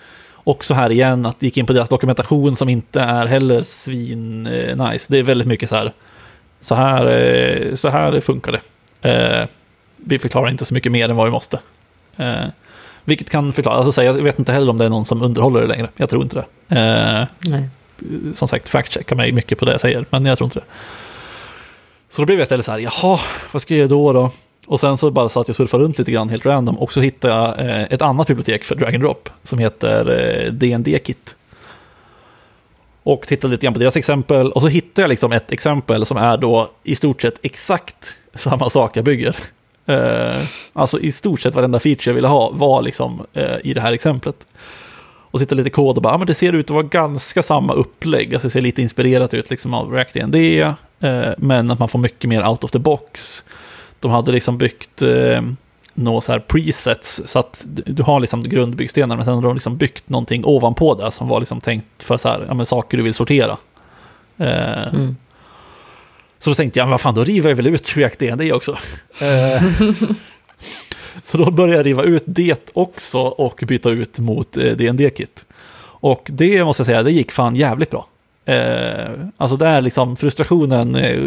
Och 0.45 0.65
så 0.65 0.75
här 0.75 0.93
igen, 0.93 1.27
att 1.27 1.41
det 1.41 1.47
gick 1.47 1.57
in 1.57 1.67
på 1.67 1.73
deras 1.73 1.89
dokumentation 1.89 2.57
som 2.57 2.69
inte 2.69 3.01
är 3.01 3.27
heller 3.27 3.63
svin 3.63 4.47
eh, 4.47 4.91
nice. 4.91 5.07
Det 5.09 5.19
är 5.19 5.23
väldigt 5.23 5.49
mycket 5.49 5.69
så 5.69 5.77
här, 5.77 5.93
så 6.61 6.75
här, 6.75 7.07
eh, 7.07 7.75
så 7.75 7.89
här 7.89 8.21
funkar 8.21 8.53
det. 8.53 9.11
Eh, 9.11 9.49
vi 10.05 10.19
förklarar 10.19 10.51
inte 10.51 10.65
så 10.65 10.75
mycket 10.75 10.93
mer 10.93 11.09
än 11.09 11.17
vad 11.17 11.27
vi 11.27 11.33
måste. 11.33 11.61
Eh, 12.17 12.45
vilket 13.05 13.31
kan 13.31 13.53
förklara, 13.53 13.77
alltså, 13.77 14.05
jag 14.05 14.15
vet 14.15 14.39
inte 14.39 14.53
heller 14.53 14.71
om 14.71 14.79
det 14.79 14.85
är 14.85 14.89
någon 14.89 15.05
som 15.05 15.23
underhåller 15.23 15.61
det 15.61 15.67
längre. 15.67 15.89
Jag 15.97 16.11
tror 16.11 16.23
inte 16.23 16.45
det. 16.69 16.77
Eh, 16.81 17.27
Nej. 17.51 17.69
Som 18.35 18.49
sagt, 18.49 18.69
fact-checka 18.69 19.15
mig 19.15 19.33
mycket 19.33 19.59
på 19.59 19.65
det 19.65 19.73
jag 19.73 19.81
säger, 19.81 20.07
men 20.11 20.27
jag 20.27 20.39
tror 20.39 20.47
inte 20.47 20.59
det. 20.59 20.65
Så 22.11 22.23
då 22.23 22.27
blev 22.27 22.39
jag 22.39 22.45
istället 22.45 22.67
så 22.67 22.73
här, 22.73 22.79
jaha, 22.79 23.21
vad 23.53 23.63
ska 23.63 23.75
jag 23.75 23.79
göra 23.79 23.89
då? 23.89 24.13
då? 24.13 24.31
Och 24.67 24.81
sen 24.81 24.97
så 24.97 25.11
bara 25.11 25.29
så 25.29 25.41
att 25.41 25.49
jag 25.49 25.57
surfade 25.57 25.85
runt 25.85 25.99
lite 25.99 26.13
grann 26.13 26.29
helt 26.29 26.47
random 26.47 26.79
och 26.79 26.93
så 26.93 27.01
hittade 27.01 27.35
jag 27.35 27.59
eh, 27.59 27.83
ett 27.83 28.03
annat 28.03 28.27
bibliotek 28.27 28.65
för 28.65 28.75
drag 28.75 28.95
and 28.95 29.05
drop 29.05 29.29
som 29.43 29.59
heter 29.59 30.11
eh, 30.11 30.53
DND-kit. 30.53 31.37
Och 33.03 33.27
tittade 33.27 33.51
lite 33.51 33.67
grann 33.67 33.73
på 33.73 33.81
deras 33.81 33.97
exempel 33.97 34.53
och 34.53 34.63
så 34.63 34.69
hittade 34.69 35.03
jag 35.03 35.09
liksom 35.09 35.33
ett 35.33 35.53
exempel 35.53 36.07
som 36.07 36.17
är 36.17 36.37
då 36.37 36.71
i 36.83 36.95
stort 36.95 37.23
sett 37.23 37.39
exakt 37.43 38.17
samma 38.35 38.71
sak 38.71 38.97
jag 38.97 39.05
bygger. 39.05 39.37
Eh, 39.87 40.43
alltså 40.73 41.01
i 41.01 41.13
stort 41.13 41.41
sett 41.41 41.55
varenda 41.55 41.79
feature 41.79 42.11
jag 42.11 42.15
ville 42.15 42.29
ha 42.29 42.51
var 42.51 42.83
liksom 42.83 43.27
eh, 43.33 43.57
i 43.65 43.75
det 43.75 43.81
här 43.81 43.93
exemplet. 43.93 44.47
Och 45.31 45.41
sitta 45.41 45.55
lite 45.55 45.71
kod 45.71 45.97
och 45.97 46.03
bara, 46.03 46.15
ja 46.15 46.19
men 46.19 46.27
det 46.27 46.35
ser 46.35 46.53
ut 46.53 46.67
att 46.67 46.75
vara 46.75 46.83
ganska 46.83 47.43
samma 47.43 47.73
upplägg. 47.73 48.35
Alltså 48.35 48.49
det 48.49 48.53
ser 48.53 48.61
lite 48.61 48.83
inspirerat 48.83 49.35
ut 49.35 49.51
liksom 49.51 49.75
av 49.75 49.93
React 49.93 50.15
DND, 50.15 50.35
eh, 51.01 51.31
men 51.39 51.71
att 51.71 51.79
man 51.79 51.89
får 51.89 51.99
mycket 51.99 52.29
mer 52.29 52.49
out 52.49 52.65
of 52.65 52.71
the 52.71 52.79
box 52.79 53.45
de 54.03 54.11
hade 54.11 54.33
liksom 54.33 54.59
byggt 54.59 55.03
eh, 55.03 55.43
några 55.95 56.21
så 56.21 56.33
här 56.33 56.39
presets, 56.39 57.23
så 57.27 57.39
att 57.39 57.65
du 57.69 58.03
har 58.03 58.21
liksom 58.21 58.43
grundbyggstenar, 58.43 59.17
men 59.17 59.25
sen 59.25 59.35
har 59.35 59.43
de 59.43 59.55
liksom 59.55 59.77
byggt 59.77 60.09
någonting 60.09 60.45
ovanpå 60.45 60.95
det 60.95 61.11
som 61.11 61.29
var 61.29 61.41
liksom 61.41 61.61
tänkt 61.61 62.03
för 62.03 62.17
så 62.17 62.29
här, 62.29 62.45
ja, 62.49 62.55
men 62.55 62.67
saker 62.67 62.97
du 62.97 63.03
vill 63.03 63.15
sortera. 63.15 63.57
Eh, 64.39 64.89
mm. 64.89 65.17
Så 66.43 66.51
då 66.51 66.55
tänkte 66.55 66.79
jag, 66.79 66.87
vad 66.87 67.01
fan, 67.01 67.15
då 67.15 67.25
river 67.25 67.49
jag 67.49 67.57
väl 67.57 67.67
ut 67.67 67.97
React 67.97 68.19
DND 68.19 68.53
också. 68.53 68.79
Eh, 69.21 69.63
så 71.25 71.39
då 71.39 71.51
började 71.51 71.77
jag 71.77 71.87
riva 71.87 72.03
ut 72.03 72.23
det 72.27 72.71
också 72.73 73.19
och 73.19 73.65
byta 73.67 73.91
ut 73.91 74.19
mot 74.19 74.57
eh, 74.57 74.77
DND-kit. 74.77 75.45
Och 75.85 76.29
det 76.33 76.65
måste 76.65 76.81
jag 76.81 76.87
säga, 76.87 77.03
det 77.03 77.11
gick 77.11 77.33
fan 77.33 77.57
jävligt 77.57 77.91
bra. 77.91 78.07
Eh, 78.45 79.11
alltså 79.37 79.57
där 79.57 79.81
liksom 79.81 80.17
frustrationen 80.17 80.95
eh, 80.95 81.23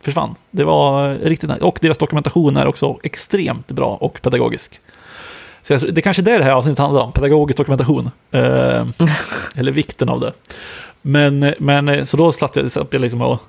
försvann. 0.00 0.34
Det 0.50 0.64
var 0.64 1.14
riktigt 1.14 1.50
nice. 1.50 1.64
Och 1.64 1.78
deras 1.82 1.98
dokumentation 1.98 2.56
är 2.56 2.66
också 2.66 2.98
extremt 3.02 3.66
bra 3.66 3.94
och 3.94 4.22
pedagogisk. 4.22 4.80
Så 5.62 5.72
jag, 5.72 5.80
det 5.80 6.00
är 6.00 6.02
kanske 6.02 6.22
är 6.22 6.24
det 6.24 6.38
det 6.38 6.44
här 6.44 6.52
avsnittet 6.52 6.78
handlar 6.78 7.02
om, 7.02 7.12
pedagogisk 7.12 7.56
dokumentation. 7.56 8.10
Eh, 8.30 8.86
eller 9.56 9.72
vikten 9.72 10.08
av 10.08 10.20
det. 10.20 10.32
Men, 11.02 11.54
men 11.58 12.06
så 12.06 12.16
då 12.16 12.32
slapp 12.32 12.56
jag, 12.56 12.70
slapp 12.72 12.92
jag 12.92 13.02
liksom 13.02 13.22
och 13.22 13.42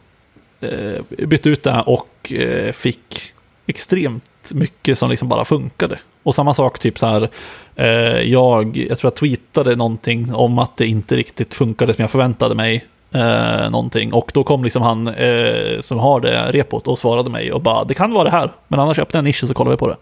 Eh, 0.62 1.02
bytte 1.28 1.50
ut 1.50 1.64
det 1.64 1.84
och 1.86 2.34
eh, 2.34 2.72
fick 2.72 3.34
extremt 3.66 4.52
mycket 4.54 4.98
som 4.98 5.10
liksom 5.10 5.30
bara 5.30 5.46
funkade. 5.46 6.00
Och 6.24 6.36
samma 6.36 6.54
sak, 6.54 6.80
typ 6.80 7.00
så 7.00 7.08
här, 7.08 7.30
eh, 7.76 7.88
jag, 8.22 8.78
jag 8.90 9.00
tror 9.00 9.12
jag 9.12 9.16
tweetade 9.16 9.76
någonting 9.76 10.34
om 10.34 10.60
att 10.60 10.78
det 10.78 10.88
inte 10.88 11.16
riktigt 11.16 11.54
funkade 11.54 11.94
som 11.94 12.02
jag 12.02 12.12
förväntade 12.12 12.56
mig. 12.56 12.86
Eh, 13.12 13.70
någonting. 13.70 14.14
Och 14.14 14.32
då 14.34 14.44
kom 14.44 14.64
liksom 14.64 14.82
han 14.82 15.08
eh, 15.08 15.80
som 15.80 16.00
har 16.00 16.20
det 16.20 16.52
repot 16.52 16.88
och 16.88 17.00
svarade 17.00 17.30
mig 17.30 17.52
och 17.52 17.62
bara 17.62 17.84
det 17.84 17.94
kan 17.94 18.14
vara 18.14 18.24
det 18.24 18.30
här. 18.30 18.52
Men 18.68 18.80
annars 18.80 19.00
öppnar 19.00 19.18
jag 19.18 19.22
en 19.22 19.26
nisch 19.26 19.48
så 19.48 19.54
kollar 19.54 19.72
vi 19.72 19.78
på 19.78 19.88
det. 19.88 19.98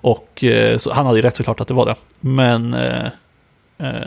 Och 0.00 0.44
eh, 0.44 0.78
så 0.78 0.92
han 0.92 1.06
hade 1.06 1.18
ju 1.18 1.22
rätt 1.22 1.36
såklart 1.36 1.60
att 1.60 1.68
det 1.68 1.74
var 1.74 1.86
det. 1.86 1.94
Men 2.20 2.74
eh, 2.74 3.06
eh, 3.78 4.06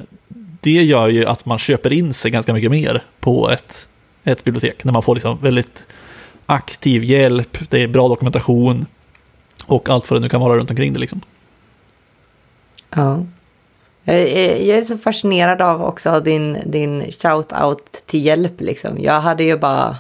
det 0.62 0.84
gör 0.84 1.08
ju 1.08 1.26
att 1.26 1.46
man 1.46 1.58
köper 1.58 1.94
in 1.94 2.14
sig 2.14 2.32
ganska 2.32 2.54
mycket 2.54 2.72
mer 2.72 3.04
på 3.20 3.50
ett, 3.50 3.88
ett 4.24 4.44
bibliotek. 4.44 4.84
När 4.84 4.94
man 4.94 5.04
får 5.04 5.16
liksom 5.16 5.38
väldigt 5.42 5.84
aktiv 6.46 7.04
hjälp, 7.04 7.58
det 7.70 7.84
är 7.84 7.88
bra 7.88 8.08
dokumentation, 8.08 8.86
och 9.66 9.90
allt 9.90 10.10
vad 10.10 10.20
det 10.20 10.22
nu 10.22 10.30
kan 10.30 10.42
vara 10.42 10.58
runt 10.58 10.70
omkring 10.70 10.94
det 10.94 11.00
liksom. 11.00 11.22
Ja. 12.96 13.26
Jag 14.04 14.78
är 14.78 14.82
så 14.82 14.98
fascinerad 14.98 15.62
av 15.62 15.82
också 15.82 16.20
din, 16.20 16.58
din 16.66 17.02
shout-out 17.02 18.06
till 18.06 18.26
hjälp 18.26 18.62
liksom. 18.62 19.00
Jag 19.00 19.22
hade 19.22 19.44
ju 19.44 19.58
bara 19.58 19.98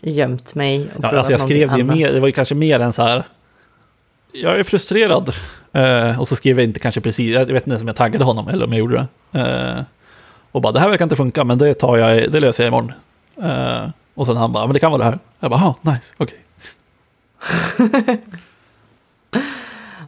gömt 0.00 0.54
mig 0.54 0.88
och 0.96 1.04
ja, 1.04 1.18
alltså 1.18 1.32
Jag 1.32 1.40
skrev 1.40 1.76
det 1.76 1.84
mer, 1.84 2.12
det 2.12 2.20
var 2.20 2.28
ju 2.28 2.32
kanske 2.32 2.54
mer 2.54 2.80
än 2.80 2.92
så 2.92 3.02
här. 3.02 3.24
Jag 4.32 4.58
är 4.58 4.62
frustrerad. 4.62 5.34
Uh, 5.76 6.20
och 6.20 6.28
så 6.28 6.36
skrev 6.36 6.58
jag 6.58 6.64
inte 6.64 6.80
kanske 6.80 7.00
precis, 7.00 7.34
jag 7.34 7.46
vet 7.46 7.50
inte 7.50 7.70
ens 7.70 7.82
om 7.82 7.88
jag 7.88 7.96
taggade 7.96 8.24
honom 8.24 8.48
eller 8.48 8.64
om 8.64 8.72
jag 8.72 8.78
gjorde 8.78 9.06
det. 9.30 9.38
Uh, 9.38 9.82
och 10.52 10.60
bara, 10.60 10.72
det 10.72 10.80
här 10.80 10.88
verkar 10.88 11.04
inte 11.04 11.16
funka, 11.16 11.44
men 11.44 11.58
det 11.58 11.74
tar 11.74 11.96
jag, 11.96 12.32
det 12.32 12.40
löser 12.40 12.64
jag 12.64 12.68
imorgon. 12.68 12.92
Uh, 13.42 13.90
och 14.14 14.26
sen 14.26 14.36
han 14.36 14.52
bara, 14.52 14.66
men 14.66 14.74
det 14.74 14.80
kan 14.80 14.90
vara 14.90 15.04
det 15.04 15.10
här. 15.10 15.18
Jag 15.40 15.50
bara, 15.50 15.74
nice, 15.82 16.14
okej. 16.16 16.38
Okay. 17.78 18.16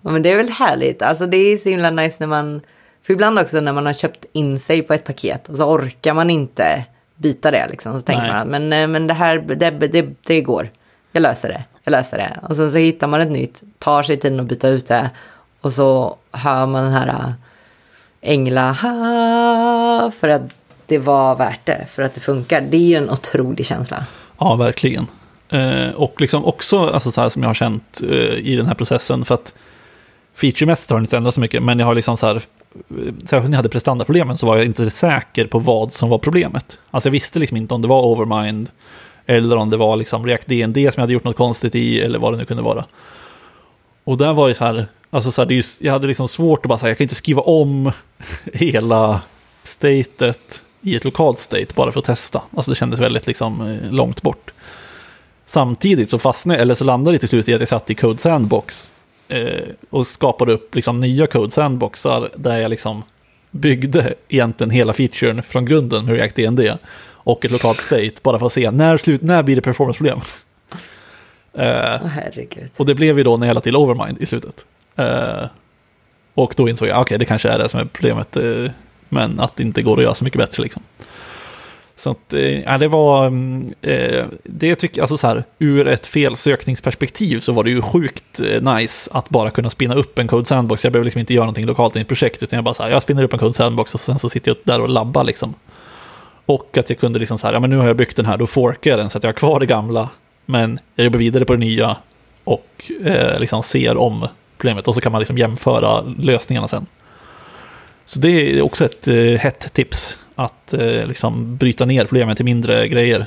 ja, 0.03 0.11
men 0.11 0.23
det 0.23 0.33
är 0.33 0.37
väl 0.37 0.49
härligt. 0.51 1.03
Alltså 1.03 1.27
det 1.27 1.37
är 1.37 1.57
så 1.57 1.69
himla 1.69 1.91
nice 1.91 2.17
när 2.21 2.27
man... 2.27 2.61
För 3.03 3.13
ibland 3.13 3.39
också 3.39 3.61
när 3.61 3.73
man 3.73 3.87
har 3.87 3.93
köpt 3.93 4.25
in 4.33 4.59
sig 4.59 4.83
på 4.83 4.95
ett 4.95 5.05
paket 5.05 5.49
och 5.49 5.57
så 5.57 5.65
orkar 5.65 6.15
man 6.15 6.31
inte 6.31 6.85
byta 7.17 7.51
det 7.51 7.69
liksom. 7.69 8.01
Så 8.01 8.07
tänker 8.07 8.23
Nej. 8.23 8.33
man 8.33 8.49
men, 8.49 8.73
eh, 8.73 8.89
men 8.89 9.07
det 9.07 9.15
här, 9.15 9.39
det, 9.39 9.71
det, 9.71 10.07
det 10.27 10.41
går. 10.41 10.71
Jag 11.13 11.23
löser 11.23 11.49
det. 11.49 11.65
Jag 11.85 11.93
löser 11.93 12.19
det. 12.19 12.39
Och 12.49 12.57
sen 12.57 12.73
så 12.73 12.79
hittar 12.79 13.07
man 13.07 13.21
ett 13.21 13.31
nytt, 13.31 13.63
tar 13.79 14.03
sig 14.03 14.17
tiden 14.17 14.41
att 14.41 14.47
byta 14.47 14.69
ut 14.69 14.87
det. 14.87 15.11
Och 15.61 15.73
så 15.73 16.17
hör 16.33 16.67
man 16.67 16.85
den 16.85 16.93
här 16.93 17.35
ängla 18.23 18.73
ha, 18.73 20.13
för 20.21 20.29
att 20.29 20.43
det 20.87 20.99
var 20.99 21.37
värt 21.37 21.67
det, 21.67 21.87
för 21.91 22.03
att 22.03 22.15
det 22.15 22.21
funkar. 22.21 22.61
Det 22.61 22.77
är 22.77 22.89
ju 22.89 22.95
en 22.95 23.11
otrolig 23.11 23.67
känsla. 23.67 24.07
Ja, 24.39 24.55
verkligen. 24.55 25.07
Eh, 25.49 25.91
och 25.91 26.21
liksom 26.21 26.45
också 26.45 26.87
alltså 26.87 27.11
så 27.11 27.21
här 27.21 27.29
som 27.29 27.43
jag 27.43 27.49
har 27.49 27.55
känt 27.55 28.03
eh, 28.03 28.39
i 28.39 28.57
den 28.57 28.67
här 28.67 28.75
processen, 28.75 29.25
för 29.25 29.35
att 29.35 29.55
featuremässigt 30.35 30.91
har 30.91 30.99
det 30.99 31.03
inte 31.03 31.17
ändrats 31.17 31.35
så 31.35 31.41
mycket, 31.41 31.63
men 31.63 31.79
jag 31.79 31.87
har 31.87 31.95
liksom 31.95 32.17
så 32.17 32.27
här, 32.27 32.35
eh, 32.35 32.41
särskilt 33.27 33.31
när 33.31 33.51
jag 33.51 33.57
hade 33.57 33.69
prestandaproblemen 33.69 34.37
så 34.37 34.47
var 34.47 34.57
jag 34.57 34.67
inte 34.67 34.91
säker 34.91 35.47
på 35.47 35.59
vad 35.59 35.93
som 35.93 36.09
var 36.09 36.19
problemet. 36.19 36.79
Alltså 36.91 37.09
jag 37.09 37.13
visste 37.13 37.39
liksom 37.39 37.57
inte 37.57 37.75
om 37.75 37.83
det 37.83 37.89
var 37.89 38.03
overmind, 38.03 38.71
eller 39.27 39.57
om 39.57 39.71
det 39.71 39.77
var 39.77 39.97
liksom 39.97 40.27
React 40.27 40.47
DND 40.47 40.75
som 40.75 40.93
jag 40.95 41.01
hade 41.01 41.13
gjort 41.13 41.25
något 41.25 41.37
konstigt 41.37 41.75
i, 41.75 42.01
eller 42.01 42.19
vad 42.19 42.33
det 42.33 42.37
nu 42.37 42.45
kunde 42.45 42.63
vara. 42.63 42.85
Och 44.05 44.17
där 44.17 44.33
var 44.33 44.49
det 44.49 44.55
så 44.55 44.65
här, 44.65 44.87
alltså 45.13 45.31
så 45.31 45.43
här, 45.43 45.47
det 45.47 45.55
just, 45.55 45.83
jag 45.83 45.93
hade 45.93 46.07
liksom 46.07 46.29
svårt 46.29 46.65
att 46.65 46.69
bara 46.69 46.79
säga, 46.79 46.91
jag 46.91 46.99
kan 46.99 47.05
inte 47.05 47.15
skriva 47.15 47.43
om 47.43 47.93
hela 48.53 49.21
statet 49.65 50.63
i 50.81 50.97
ett 50.97 51.05
lokalt 51.05 51.39
state 51.39 51.67
bara 51.75 51.93
för 51.93 52.01
att 52.01 52.07
testa. 52.07 52.43
Alltså 52.57 52.71
det 52.71 52.75
kändes 52.75 53.01
väldigt 53.01 53.27
liksom 53.27 53.79
långt 53.91 54.23
bort. 54.23 54.51
Samtidigt 55.47 56.11
så 56.11 56.19
fastnade 56.19 56.61
eller 56.61 56.75
så 56.75 56.85
landade 56.85 57.15
det 57.15 57.19
till 57.19 57.29
slut 57.29 57.49
i 57.49 57.55
att 57.55 57.61
jag 57.61 57.69
satt 57.69 57.91
i 57.91 57.95
Code 57.95 58.19
Sandbox 58.19 58.91
eh, 59.29 59.69
och 59.91 60.07
skapade 60.07 60.53
upp 60.53 60.75
liksom 60.75 60.97
nya 60.97 61.27
Code 61.27 61.51
Sandboxar 61.51 62.31
där 62.37 62.59
jag 62.59 62.71
liksom 62.71 63.03
byggde 63.51 64.15
egentligen 64.29 64.71
hela 64.71 64.93
featuren 64.93 65.43
från 65.43 65.65
grunden 65.65 66.05
med 66.05 66.15
React 66.15 66.37
DND 66.37 66.79
och 67.05 67.45
ett 67.45 67.51
lokalt 67.51 67.81
state 67.81 68.13
bara 68.23 68.39
för 68.39 68.47
att 68.47 68.53
se 68.53 68.71
när, 68.71 68.99
slut, 68.99 69.23
när 69.23 69.43
blir 69.43 69.57
det 69.57 69.63
performanceproblem. 69.63 70.21
Eh, 71.55 72.05
oh, 72.05 72.11
och 72.77 72.87
det 72.87 72.95
blev 72.95 73.19
ju 73.19 73.25
då 73.25 73.37
när 73.37 73.47
jag 73.47 73.55
la 73.55 73.61
till 73.61 73.77
Overmind 73.77 74.23
i 74.23 74.27
slutet. 74.27 74.65
Eh, 74.97 75.47
och 76.35 76.55
då 76.57 76.69
insåg 76.69 76.89
jag, 76.89 76.95
okej 76.95 77.03
okay, 77.03 77.19
det 77.19 77.25
kanske 77.25 77.49
är 77.49 77.59
det 77.59 77.69
som 77.69 77.81
är 77.81 77.85
problemet, 77.85 78.37
eh, 78.37 78.71
men 79.09 79.41
att 79.41 79.57
det 79.57 79.63
inte 79.63 79.83
går 79.83 79.97
att 79.97 80.03
göra 80.03 80.15
så 80.15 80.25
mycket 80.25 80.39
bättre 80.39 80.63
liksom. 80.63 80.83
Så 81.97 82.11
att, 82.11 82.35
eh, 82.35 82.61
ja, 82.61 82.79
det 82.79 82.89
var, 82.89 83.27
mm, 83.27 83.75
eh, 83.83 84.25
det 84.45 84.75
tycker 84.75 84.99
jag, 84.99 85.03
alltså 85.03 85.17
så 85.17 85.27
här, 85.27 85.45
ur 85.59 85.89
ett 85.89 86.07
felsökningsperspektiv 86.07 87.41
så 87.41 87.53
var 87.53 87.65
det 87.65 87.71
ju 87.71 87.83
sjukt 87.83 88.41
nice 88.61 89.11
att 89.15 89.29
bara 89.29 89.51
kunna 89.51 89.71
spinna 89.71 89.95
upp 89.95 90.19
en 90.19 90.29
Code 90.29 90.45
Sandbox. 90.45 90.85
Jag 90.85 90.93
behöver 90.93 91.05
liksom 91.05 91.21
inte 91.21 91.35
göra 91.35 91.45
någonting 91.45 91.67
lokalt 91.67 91.97
i 91.97 92.01
ett 92.01 92.09
projekt, 92.09 92.43
utan 92.43 92.57
jag 92.57 92.65
bara 92.65 92.75
så 92.75 92.83
här, 92.83 92.91
jag 92.91 93.03
spinner 93.03 93.23
upp 93.23 93.33
en 93.33 93.39
Code 93.39 93.55
Sandbox 93.55 93.95
och 93.95 94.01
sen 94.01 94.19
så 94.19 94.29
sitter 94.29 94.51
jag 94.51 94.57
där 94.65 94.81
och 94.81 94.89
labbar 94.89 95.25
liksom. 95.25 95.55
Och 96.47 96.79
att 96.79 96.91
jag 96.91 96.99
kunde 96.99 97.19
liksom 97.19 97.39
så 97.39 97.47
här, 97.47 97.55
ja 97.55 97.61
men 97.61 97.71
nu 97.71 97.77
har 97.77 97.87
jag 97.87 97.97
byggt 97.97 98.17
den 98.17 98.27
här, 98.27 98.37
då 98.37 98.47
forkar 98.47 98.91
jag 98.91 98.99
den 98.99 99.11
så 99.11 99.19
att 99.19 99.25
jag 99.25 99.29
har 99.29 99.35
kvar 99.35 99.61
det 99.61 99.67
gamla, 99.67 100.09
men 100.47 100.79
jag 100.95 101.05
jobbar 101.05 101.19
vidare 101.19 101.45
på 101.45 101.53
det 101.53 101.59
nya 101.59 101.97
och 102.45 102.91
eh, 103.05 103.41
liksom 103.41 103.63
ser 103.63 103.97
om 103.97 104.29
problemet 104.63 104.89
och 104.89 104.95
så 104.95 105.01
kan 105.01 105.13
man 105.13 105.19
liksom 105.19 105.39
jämföra 105.39 106.01
lösningarna 106.01 106.69
sen. 106.69 106.87
Så 108.05 108.19
det 108.19 108.29
är 108.29 108.63
också 108.63 108.85
ett 108.85 109.09
eh, 109.09 109.15
hett 109.15 109.73
tips 109.73 110.19
att 110.35 110.75
eh, 110.75 111.07
liksom 111.07 111.57
bryta 111.57 111.85
ner 111.85 112.05
problemen 112.05 112.37
till 112.37 112.45
mindre 112.45 112.89
grejer. 112.89 113.27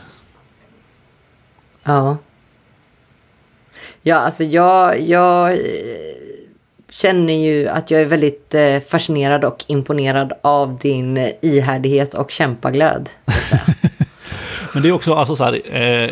Ja. 1.84 2.18
Ja, 4.02 4.16
alltså 4.16 4.44
jag, 4.44 5.02
jag 5.02 5.52
eh, 5.52 5.58
känner 6.90 7.34
ju 7.34 7.68
att 7.68 7.92
jag 7.92 8.02
är 8.02 8.06
väldigt 8.06 8.54
eh, 8.54 8.80
fascinerad 8.80 9.46
och 9.46 9.66
imponerad 9.68 10.34
av 10.42 10.78
din 10.78 11.18
eh, 11.18 11.30
ihärdighet 11.42 12.14
och 12.14 12.32
kämpaglöd. 12.32 13.10
Men 14.74 14.84
det 14.84 14.90
är 14.90 14.94
också 14.94 15.14
alltså 15.14 15.36
så 15.36 15.44
här, 15.44 15.76
eh, 15.76 16.10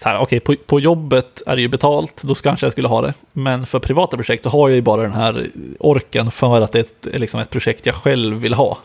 så 0.00 0.08
här 0.08 0.18
okej, 0.18 0.40
okay, 0.40 0.56
på, 0.56 0.62
på, 0.66 0.80
jobbet 0.80 1.42
är 1.46 1.56
det 1.56 1.62
ju 1.62 1.68
betalt, 1.68 2.22
då 2.22 2.34
kanske 2.34 2.66
jag 2.66 2.72
skulle 2.72 2.88
ha 2.88 3.02
det. 3.02 3.14
Men 3.32 3.66
för 3.66 3.78
privata 3.78 4.16
projekt 4.16 4.44
så 4.44 4.50
har 4.50 4.68
jag 4.68 4.76
ju 4.76 4.82
bara 4.82 5.02
den 5.02 5.12
här 5.12 5.50
orken 5.78 6.30
för 6.30 6.60
att 6.60 6.72
det 6.72 6.78
är 6.78 6.82
ett, 6.82 7.20
liksom 7.20 7.40
ett 7.40 7.50
projekt 7.50 7.86
jag 7.86 7.94
själv 7.94 8.36
vill 8.36 8.54
ha. 8.54 8.78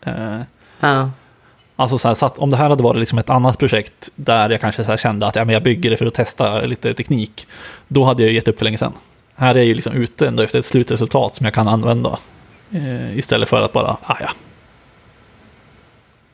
Eh, 0.00 0.40
ja. 0.80 1.10
Alltså 1.76 1.98
så, 1.98 2.08
här, 2.08 2.14
så 2.14 2.26
att 2.26 2.38
om 2.38 2.50
det 2.50 2.56
här 2.56 2.68
hade 2.68 2.82
varit 2.82 2.98
liksom 2.98 3.18
ett 3.18 3.30
annat 3.30 3.58
projekt 3.58 4.10
där 4.14 4.50
jag 4.50 4.60
kanske 4.60 4.84
så 4.84 4.96
kände 4.96 5.26
att 5.26 5.36
ja, 5.36 5.44
men 5.44 5.52
jag 5.52 5.62
bygger 5.62 5.90
det 5.90 5.96
för 5.96 6.06
att 6.06 6.14
testa 6.14 6.60
lite 6.60 6.94
teknik, 6.94 7.46
då 7.88 8.04
hade 8.04 8.22
jag 8.22 8.32
gett 8.32 8.48
upp 8.48 8.58
för 8.58 8.64
länge 8.64 8.78
sedan. 8.78 8.92
Här 9.34 9.54
är 9.54 9.58
jag 9.58 9.66
ju 9.66 9.74
liksom 9.74 9.92
ute 9.92 10.28
ändå 10.28 10.42
efter 10.42 10.58
ett 10.58 10.64
slutresultat 10.64 11.34
som 11.34 11.44
jag 11.44 11.54
kan 11.54 11.68
använda. 11.68 12.18
Eh, 12.70 13.18
istället 13.18 13.48
för 13.48 13.62
att 13.62 13.72
bara, 13.72 13.96
ah 14.02 14.16
ja. 14.20 14.30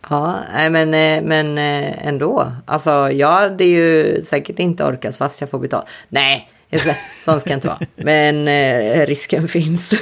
Ja, 0.08 0.40
men, 0.70 0.94
eh, 0.94 1.22
men 1.22 1.58
eh, 1.58 2.06
ändå. 2.06 2.52
Alltså 2.66 3.10
jag 3.12 3.32
hade 3.32 3.64
ju 3.64 4.22
säkert 4.24 4.58
inte 4.58 4.84
orkat 4.84 5.16
fast 5.16 5.40
jag 5.40 5.50
får 5.50 5.58
betalt. 5.58 5.86
Nej, 6.08 6.50
sånt 7.20 7.40
ska 7.40 7.50
jag 7.50 7.56
inte 7.56 7.68
vara. 7.68 7.78
Men 7.96 8.48
eh, 8.48 9.06
risken 9.06 9.48
finns. 9.48 9.94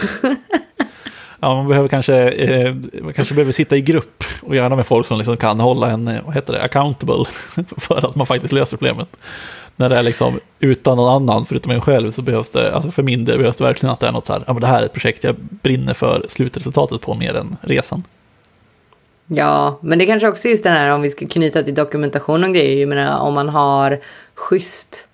ja, 1.40 1.54
man 1.54 1.68
behöver 1.68 1.88
kanske, 1.88 2.28
eh, 2.28 2.74
man 3.02 3.12
kanske 3.12 3.34
behöver 3.34 3.52
sitta 3.52 3.76
i 3.76 3.80
grupp 3.80 4.24
och 4.42 4.56
gärna 4.56 4.76
med 4.76 4.86
folk 4.86 5.06
som 5.06 5.18
liksom 5.18 5.36
kan 5.36 5.60
hålla 5.60 5.90
en, 5.90 6.08
eh, 6.08 6.24
vad 6.24 6.34
heter 6.34 6.52
det, 6.52 6.62
accountable 6.62 7.24
för 7.76 8.06
att 8.06 8.14
man 8.14 8.26
faktiskt 8.26 8.52
löser 8.52 8.76
problemet 8.76 9.08
när 9.76 9.88
det 9.88 9.96
är 9.96 10.02
liksom 10.02 10.40
utan 10.60 10.96
någon 10.96 11.22
annan 11.22 11.46
förutom 11.46 11.72
en 11.72 11.80
själv 11.80 12.10
så 12.10 12.22
behövs 12.22 12.50
det, 12.50 12.74
alltså 12.74 12.90
för 12.90 13.02
min 13.02 13.24
del 13.24 13.38
behövs 13.38 13.56
det 13.56 13.64
verkligen 13.64 13.92
att 13.92 14.00
det 14.00 14.06
är 14.06 14.12
något 14.12 14.26
så 14.26 14.32
här, 14.32 14.42
ja 14.46 14.52
men 14.52 14.60
det 14.60 14.66
här 14.66 14.82
är 14.82 14.86
ett 14.86 14.92
projekt 14.92 15.24
jag 15.24 15.36
brinner 15.38 15.94
för 15.94 16.26
slutresultatet 16.28 17.00
på 17.00 17.14
mer 17.14 17.34
än 17.34 17.56
resan. 17.60 18.02
Ja, 19.26 19.78
men 19.82 19.98
det 19.98 20.06
kanske 20.06 20.28
också 20.28 20.48
är 20.48 20.50
just 20.50 20.64
den 20.64 20.72
här 20.72 20.90
om 20.90 21.02
vi 21.02 21.10
ska 21.10 21.26
knyta 21.26 21.62
till 21.62 21.74
dokumentation 21.74 22.44
och 22.44 22.54
grejer, 22.54 22.80
jag 22.80 22.88
menar 22.88 23.18
om 23.18 23.34
man 23.34 23.48
har 23.48 24.00
schysst 24.34 25.08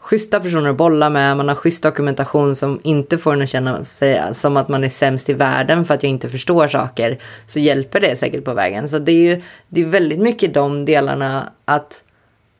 schyssta 0.00 0.40
personer 0.40 0.70
att 0.70 0.76
bolla 0.76 1.10
med, 1.10 1.36
man 1.36 1.48
har 1.48 1.54
schysst 1.54 1.82
dokumentation 1.82 2.56
som 2.56 2.80
inte 2.82 3.18
får 3.18 3.32
en 3.32 3.42
att 3.42 3.48
känna 3.48 3.84
sig 3.84 4.20
som 4.32 4.56
att 4.56 4.68
man 4.68 4.84
är 4.84 4.88
sämst 4.88 5.28
i 5.28 5.32
världen 5.32 5.84
för 5.84 5.94
att 5.94 6.02
jag 6.02 6.10
inte 6.10 6.28
förstår 6.28 6.68
saker, 6.68 7.18
så 7.46 7.58
hjälper 7.58 8.00
det 8.00 8.16
säkert 8.16 8.44
på 8.44 8.54
vägen. 8.54 8.88
Så 8.88 8.98
det 8.98 9.12
är 9.12 9.36
ju 9.36 9.42
det 9.68 9.80
är 9.80 9.86
väldigt 9.86 10.18
mycket 10.18 10.54
de 10.54 10.84
delarna 10.84 11.52
att 11.64 12.04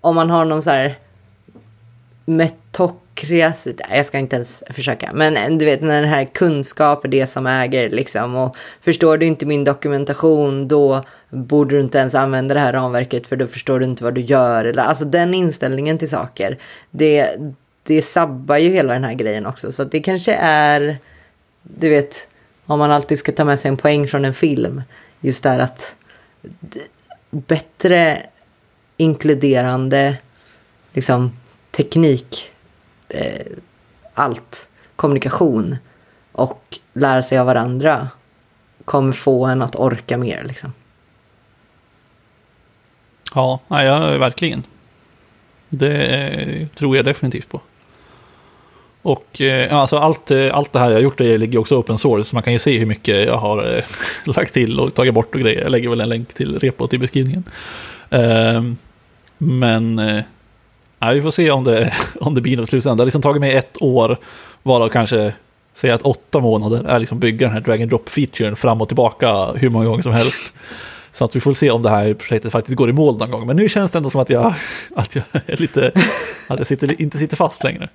om 0.01 0.15
man 0.15 0.31
har 0.31 0.45
någon 0.45 0.63
så 0.63 0.71
här 0.71 0.99
metokriasitet, 3.21 3.87
jag 3.91 4.07
ska 4.07 4.19
inte 4.19 4.37
ens 4.37 4.63
försöka, 4.71 5.11
men 5.15 5.37
eh, 5.37 5.59
du 5.59 5.65
vet 5.65 5.83
när 5.83 6.01
den 6.01 6.11
här 6.11 6.25
kunskap 6.25 7.05
är 7.05 7.09
det 7.09 7.27
som 7.27 7.47
äger 7.47 7.91
liksom 7.91 8.37
och 8.37 8.57
förstår 8.81 9.19
du 9.19 9.27
inte 9.27 9.47
min 9.47 9.65
dokumentation 9.65 10.69
då 10.69 11.05
borde 11.31 11.75
du 11.75 11.81
inte 11.81 11.99
ens 11.99 12.15
använda 12.15 12.55
det 12.55 12.61
här 12.61 12.73
ramverket 12.73 13.27
för 13.27 13.37
då 13.37 13.47
förstår 13.47 13.79
du 13.81 13.85
inte 13.85 14.05
vad 14.05 14.15
du 14.15 14.21
gör. 14.21 14.65
Eller 14.65 14.83
alltså 14.83 15.05
den 15.05 15.35
inställningen 15.35 15.99
till 15.99 16.11
saker 16.11 16.59
det, 16.91 17.37
det 17.83 18.03
sabbar 18.03 18.57
ju 18.57 18.71
hela 18.71 18.93
den 18.93 19.05
här 19.05 19.15
grejen 19.15 19.47
också. 19.47 19.73
Så 19.73 19.85
det 19.85 20.01
kanske 20.01 20.35
är 20.41 20.99
du 21.63 21.89
vet 21.89 22.29
om 22.67 22.79
man 22.79 22.91
alltid 22.91 23.19
ska 23.19 23.33
ta 23.33 23.45
med 23.45 23.59
sig 23.59 23.69
en 23.69 23.77
poäng 23.77 24.09
från 24.09 24.25
en 24.25 24.35
film 24.35 24.83
just 25.21 25.43
där 25.43 25.59
att 25.59 25.97
bättre 27.31 28.19
inkluderande 28.97 30.17
liksom 30.93 31.33
teknik, 31.71 32.51
eh, 33.11 33.47
allt, 34.15 34.69
kommunikation 34.97 35.77
och 36.33 36.79
lära 36.93 37.23
sig 37.23 37.39
av 37.39 37.47
varandra 37.47 38.09
kommer 38.85 39.13
få 39.13 39.47
en 39.47 39.63
att 39.63 39.77
orka 39.77 40.19
mer. 40.19 40.45
Liksom. 40.45 40.73
Ja, 43.35 43.61
ja, 43.69 44.19
verkligen. 44.19 44.63
Det 45.69 46.07
eh, 46.07 46.67
tror 46.67 46.97
jag 46.97 47.05
definitivt 47.05 47.49
på. 47.49 47.61
Och 49.03 49.41
eh, 49.41 49.75
alltså 49.75 49.97
allt, 49.97 50.31
eh, 50.31 50.57
allt 50.57 50.73
det 50.73 50.79
här 50.79 50.87
jag 50.87 50.97
har 50.97 51.03
gjort 51.03 51.19
det 51.19 51.39
ligger 51.39 51.59
också 51.59 51.77
open 51.77 51.99
source, 51.99 52.25
så 52.25 52.37
man 52.37 52.43
kan 52.43 52.53
ju 52.53 52.59
se 52.59 52.79
hur 52.79 52.87
mycket 52.87 53.27
jag 53.27 53.37
har 53.37 53.77
eh, 53.77 53.85
lagt 54.25 54.55
till 54.55 54.81
och 54.81 54.95
tagit 54.95 55.15
bort 55.15 55.35
och 55.35 55.41
grejer. 55.41 55.63
Jag 55.63 55.71
lägger 55.71 55.89
väl 55.89 56.01
en 56.01 56.09
länk 56.09 56.35
till 56.35 56.59
repot 56.59 56.95
i 56.95 56.99
beskrivningen. 56.99 57.45
Ehm, 58.11 58.77
men 59.39 59.99
eh, 59.99 60.25
Ja, 61.03 61.11
vi 61.11 61.23
får 61.23 61.31
se 61.31 61.51
om 61.51 61.65
det, 61.65 61.95
om 62.21 62.35
det 62.35 62.41
blir 62.41 62.57
något 62.57 62.69
slutända. 62.69 62.97
Det 62.97 63.01
har 63.01 63.07
liksom 63.07 63.23
tagit 63.23 63.41
mig 63.41 63.57
ett 63.57 63.83
år, 63.83 64.17
varav 64.63 64.89
kanske 64.89 65.33
säga 65.75 65.95
att 65.95 66.03
åtta 66.03 66.41
månader 66.41 66.85
är 66.85 66.99
liksom 66.99 67.19
bygga 67.19 67.47
den 67.47 67.55
här 67.55 67.61
drag 67.61 67.83
and 67.83 67.91
drop-featuren 67.91 68.55
fram 68.55 68.81
och 68.81 68.89
tillbaka 68.89 69.53
hur 69.53 69.71
många 69.71 69.87
gånger 69.87 70.03
som 70.03 70.13
helst. 70.13 70.55
Så 71.13 71.25
att 71.25 71.37
vi 71.37 71.41
får 71.41 71.55
se 71.55 71.71
om 71.71 71.83
det 71.83 71.91
här 71.91 72.15
projektet 72.15 72.53
faktiskt 72.53 72.77
går 72.77 72.91
i 72.91 72.93
mål 72.93 73.19
någon 73.19 73.31
gång. 73.31 73.47
Men 73.47 73.57
nu 73.57 73.69
känns 73.69 73.91
det 73.91 73.99
ändå 73.99 74.11
som 74.11 74.21
att 74.21 74.31
jag, 74.31 74.55
att 74.97 75.15
jag 75.15 75.25
är 75.47 75.57
lite, 75.57 75.93
att 76.49 76.59
jag 76.59 76.67
sitter, 76.67 77.03
inte 77.03 77.19
sitter 77.19 77.37
fast 77.37 77.65
längre. 77.65 77.89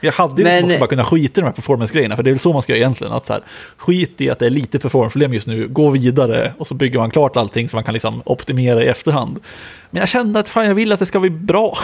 Jag 0.00 0.12
hade 0.12 0.42
ju 0.42 0.48
liksom 0.48 0.68
också 0.68 0.78
bara 0.78 0.88
kunnat 0.88 1.06
skita 1.06 1.40
i 1.40 1.42
de 1.42 1.46
här 1.46 1.52
performance-grejerna, 1.52 2.16
för 2.16 2.22
det 2.22 2.30
är 2.30 2.32
väl 2.32 2.38
så 2.38 2.52
man 2.52 2.62
ska 2.62 2.72
göra 2.72 2.80
egentligen. 2.80 3.12
Att 3.12 3.26
så 3.26 3.32
här, 3.32 3.42
skit 3.76 4.20
i 4.20 4.30
att 4.30 4.38
det 4.38 4.46
är 4.46 4.50
lite 4.50 4.78
performance-problem 4.78 5.34
just 5.34 5.46
nu, 5.46 5.68
gå 5.68 5.90
vidare 5.90 6.52
och 6.58 6.66
så 6.66 6.74
bygger 6.74 6.98
man 6.98 7.10
klart 7.10 7.36
allting 7.36 7.68
så 7.68 7.76
man 7.76 7.84
kan 7.84 7.94
liksom 7.94 8.22
optimera 8.24 8.84
i 8.84 8.86
efterhand. 8.86 9.38
Men 9.90 10.00
jag 10.00 10.08
kände 10.08 10.40
att 10.40 10.48
fan, 10.48 10.66
jag 10.66 10.74
vill 10.74 10.92
att 10.92 10.98
det 10.98 11.06
ska 11.06 11.20
bli 11.20 11.30
bra. 11.30 11.78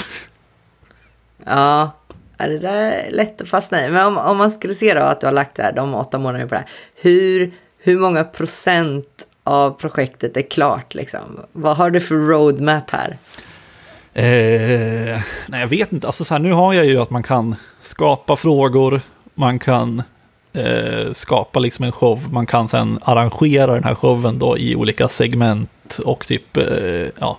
Ja, 1.47 1.91
det 2.39 2.59
där 2.59 2.93
är 2.93 3.11
lätt 3.11 3.41
att 3.41 3.49
fastna 3.49 3.87
i. 3.87 3.91
Men 3.91 4.07
om, 4.07 4.19
om 4.19 4.37
man 4.37 4.51
skulle 4.51 4.75
se 4.75 4.95
då 4.95 5.01
att 5.01 5.21
du 5.21 5.27
har 5.27 5.33
lagt 5.33 5.57
det 5.57 5.63
här, 5.63 5.73
de 5.73 5.95
åtta 5.95 6.19
månaderna 6.19 6.49
på 6.49 6.55
det 6.55 6.61
här. 6.61 6.69
Hur, 6.95 7.53
hur 7.79 7.99
många 7.99 8.25
procent 8.25 9.29
av 9.45 9.71
projektet 9.71 10.37
är 10.37 10.43
klart 10.43 10.95
liksom? 10.95 11.41
Vad 11.53 11.77
har 11.77 11.91
du 11.91 12.01
för 12.01 12.15
roadmap 12.15 12.91
här? 12.91 13.19
Eh, 14.15 15.21
nej, 15.47 15.61
jag 15.61 15.69
vet 15.69 15.93
inte. 15.93 16.07
Alltså 16.07 16.25
så 16.25 16.35
här, 16.35 16.39
nu 16.39 16.53
har 16.53 16.73
jag 16.73 16.87
ju 16.87 17.01
att 17.01 17.11
man 17.11 17.23
kan 17.23 17.57
skapa 17.81 18.37
frågor, 18.37 19.01
man 19.35 19.59
kan 19.59 20.03
eh, 20.53 21.13
skapa 21.13 21.59
liksom 21.59 21.85
en 21.85 21.93
show, 21.93 22.33
man 22.33 22.47
kan 22.47 22.69
sen 22.69 22.99
arrangera 23.03 23.75
den 23.75 23.85
här 23.85 23.95
showen 23.95 24.39
då 24.39 24.59
i 24.59 24.77
olika 24.77 25.09
segment 25.09 25.99
och 26.05 26.27
typ 26.27 26.57
eh, 26.57 27.09
ja, 27.19 27.39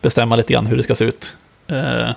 bestämma 0.00 0.36
lite 0.36 0.52
grann 0.52 0.66
hur 0.66 0.76
det 0.76 0.82
ska 0.82 0.94
se 0.94 1.04
ut. 1.04 1.36
Eh, 1.66 2.10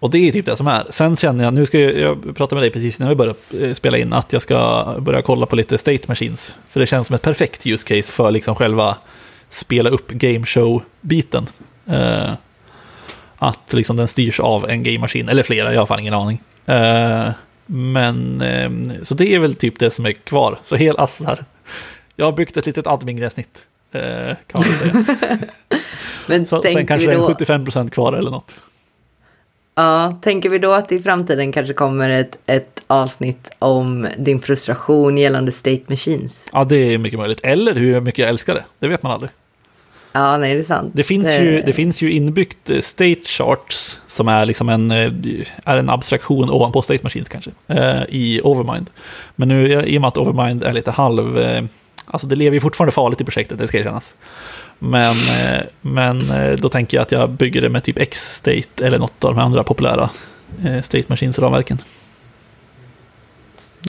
och 0.00 0.10
det 0.10 0.18
är 0.18 0.32
typ 0.32 0.46
det 0.46 0.56
som 0.56 0.66
är. 0.66 0.86
Sen 0.90 1.16
känner 1.16 1.44
jag, 1.44 1.54
nu 1.54 1.66
ska 1.66 1.78
jag, 1.78 1.98
jag 1.98 2.36
prata 2.36 2.54
med 2.54 2.62
dig 2.62 2.70
precis 2.70 3.00
innan 3.00 3.08
vi 3.08 3.14
börjar 3.14 3.34
eh, 3.60 3.74
spela 3.74 3.98
in, 3.98 4.12
att 4.12 4.32
jag 4.32 4.42
ska 4.42 4.84
börja 4.98 5.22
kolla 5.22 5.46
på 5.46 5.56
lite 5.56 5.78
state 5.78 6.02
machines. 6.08 6.54
För 6.70 6.80
det 6.80 6.86
känns 6.86 7.06
som 7.06 7.16
ett 7.16 7.22
perfekt 7.22 7.66
use 7.66 7.88
case 7.88 8.12
för 8.12 8.30
liksom 8.30 8.54
själva 8.54 8.96
spela 9.50 9.90
upp 9.90 10.08
game 10.08 10.46
show-biten. 10.46 11.46
Eh, 11.86 12.32
att 13.36 13.72
liksom 13.72 13.96
den 13.96 14.08
styrs 14.08 14.40
av 14.40 14.70
en 14.70 14.82
game 14.82 14.98
machine, 14.98 15.28
eller 15.28 15.42
flera, 15.42 15.72
jag 15.72 15.80
har 15.80 15.86
fan 15.86 16.00
ingen 16.00 16.14
aning. 16.14 16.42
Eh, 16.66 17.30
men, 17.66 18.40
eh, 18.40 18.70
så 19.02 19.14
det 19.14 19.34
är 19.34 19.38
väl 19.38 19.54
typ 19.54 19.78
det 19.78 19.90
som 19.90 20.06
är 20.06 20.12
kvar. 20.12 20.58
Så 20.64 20.76
hel, 20.76 20.96
alltså 20.96 21.24
här, 21.24 21.44
jag 22.16 22.26
har 22.26 22.32
byggt 22.32 22.56
ett 22.56 22.66
litet 22.66 22.86
admin-gränssnitt, 22.86 23.66
eh, 23.92 24.36
kan 24.46 24.54
man 24.54 24.64
säga. 24.64 25.04
men 26.26 26.46
så, 26.46 26.62
sen 26.62 26.86
kanske 26.86 27.14
då... 27.14 27.28
75% 27.28 27.90
kvar 27.90 28.12
eller 28.12 28.30
något. 28.30 28.54
Ja, 29.78 30.18
tänker 30.22 30.48
vi 30.48 30.58
då 30.58 30.72
att 30.72 30.92
i 30.92 31.02
framtiden 31.02 31.52
kanske 31.52 31.74
kommer 31.74 32.10
ett, 32.10 32.38
ett 32.46 32.82
avsnitt 32.86 33.50
om 33.58 34.08
din 34.18 34.40
frustration 34.40 35.18
gällande 35.18 35.52
state 35.52 35.82
machines? 35.86 36.48
Ja, 36.52 36.64
det 36.64 36.76
är 36.76 36.98
mycket 36.98 37.18
möjligt. 37.18 37.40
Eller 37.42 37.74
hur 37.74 38.00
mycket 38.00 38.18
jag 38.18 38.28
älskar 38.28 38.54
det. 38.54 38.64
Det 38.78 38.88
vet 38.88 39.02
man 39.02 39.12
aldrig. 39.12 39.30
Ja, 40.12 40.38
nej, 40.38 40.54
det 40.54 40.60
är 40.60 40.64
sant. 40.64 40.92
Det 40.94 41.02
finns, 41.02 41.26
det... 41.26 41.44
Ju, 41.44 41.62
det 41.62 41.72
finns 41.72 42.02
ju 42.02 42.12
inbyggt 42.12 42.70
eh, 42.70 42.80
state 42.80 43.20
charts 43.24 44.00
som 44.06 44.28
är, 44.28 44.46
liksom 44.46 44.68
en, 44.68 44.90
eh, 44.90 45.12
är 45.64 45.76
en 45.76 45.90
abstraktion 45.90 46.50
ovanpå 46.50 46.82
state 46.82 47.00
machines 47.02 47.28
kanske, 47.28 47.50
eh, 47.66 48.02
i 48.08 48.40
Overmind. 48.44 48.90
Men 49.36 49.48
nu, 49.48 49.84
i 49.84 49.96
och 49.98 50.00
med 50.00 50.08
att 50.08 50.18
Overmind 50.18 50.62
är 50.62 50.72
lite 50.72 50.90
halv... 50.90 51.38
Alltså 52.04 52.26
det 52.26 52.36
lever 52.36 52.54
ju 52.54 52.60
fortfarande 52.60 52.92
farligt 52.92 53.20
i 53.20 53.24
projektet, 53.24 53.58
det 53.58 53.66
ska 53.66 53.78
erkännas. 53.78 54.14
Men, 54.78 55.16
eh, 55.16 55.62
men 55.80 56.30
eh, 56.30 56.58
då 56.58 56.68
tänker 56.68 56.96
jag 56.96 57.02
att 57.02 57.12
jag 57.12 57.30
bygger 57.30 57.60
det 57.60 57.68
med 57.68 57.84
typ 57.84 57.98
X-State 57.98 58.86
eller 58.86 58.98
något 58.98 59.24
av 59.24 59.34
de 59.34 59.40
andra 59.40 59.64
populära 59.64 60.10
eh, 60.64 60.82
State 60.82 61.04
Machines-ramverken. 61.08 61.78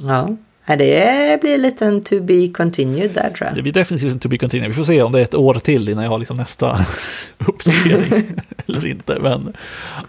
Ja, 0.01 0.35
det 0.65 1.41
blir 1.41 1.57
lite 1.57 1.85
en 1.85 2.03
to 2.03 2.21
be 2.21 2.47
continued 2.47 3.11
där 3.13 3.29
tror 3.29 3.47
jag. 3.47 3.55
Det 3.55 3.61
blir 3.61 3.73
definitivt 3.73 4.11
en 4.11 4.19
to 4.19 4.29
be 4.29 4.37
continued. 4.37 4.69
Vi 4.69 4.75
får 4.75 4.83
se 4.83 5.01
om 5.01 5.11
det 5.11 5.19
är 5.19 5.23
ett 5.23 5.35
år 5.35 5.53
till 5.53 5.89
innan 5.89 6.03
jag 6.03 6.11
har 6.11 6.19
liksom 6.19 6.37
nästa 6.37 6.85
uppdatering 7.37 8.23
eller 8.67 8.85
inte. 8.85 9.19
Men 9.19 9.53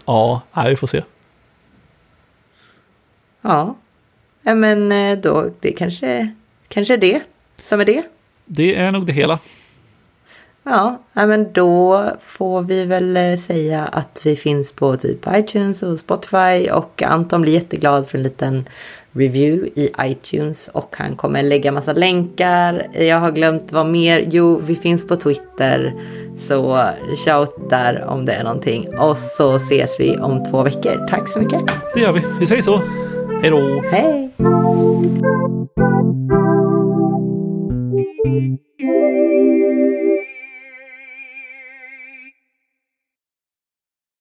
ja, 0.05 0.41
vi 0.67 0.75
får 0.75 0.87
se. 0.87 1.03
Ja, 3.41 3.75
men 4.43 4.89
då 5.21 5.49
det 5.59 5.71
kanske, 5.71 6.31
kanske 6.67 6.93
är 6.93 6.97
det 6.97 7.21
som 7.61 7.79
är 7.79 7.85
det. 7.85 8.03
det 8.45 8.75
är 8.75 8.91
nog 8.91 9.05
det 9.05 9.13
hela. 9.13 9.39
Ja, 10.63 10.99
men 11.13 11.53
då 11.53 12.05
får 12.19 12.61
vi 12.61 12.85
väl 12.85 13.17
eh, 13.17 13.37
säga 13.37 13.83
att 13.91 14.21
vi 14.25 14.35
finns 14.35 14.71
på 14.71 14.95
typ 14.95 15.27
iTunes 15.35 15.83
och 15.83 15.99
Spotify 15.99 16.69
och 16.73 17.03
Anton 17.03 17.41
blir 17.41 17.53
jätteglad 17.53 18.09
för 18.09 18.17
en 18.17 18.23
liten 18.23 18.65
review 19.11 19.69
i 19.75 19.91
iTunes 20.01 20.67
och 20.67 20.95
han 20.97 21.15
kommer 21.15 21.43
lägga 21.43 21.71
massa 21.71 21.93
länkar. 21.93 22.87
Jag 22.93 23.19
har 23.19 23.31
glömt 23.31 23.71
vad 23.71 23.85
mer. 23.85 24.27
Jo, 24.29 24.61
vi 24.65 24.75
finns 24.75 25.07
på 25.07 25.15
Twitter. 25.15 25.93
Så 26.37 26.87
shout 27.25 27.69
där 27.69 28.05
om 28.07 28.25
det 28.25 28.33
är 28.33 28.43
någonting. 28.43 28.99
Och 28.99 29.17
så 29.17 29.55
ses 29.55 29.99
vi 29.99 30.17
om 30.17 30.45
två 30.51 30.63
veckor. 30.63 31.07
Tack 31.09 31.29
så 31.29 31.39
mycket. 31.39 31.61
Det 31.93 32.01
gör 32.01 32.11
vi. 32.11 32.23
Vi 32.39 32.47
säger 32.47 32.61
så. 32.61 32.81
Hej 33.41 33.49
då. 33.49 33.83
Hej. 33.91 34.31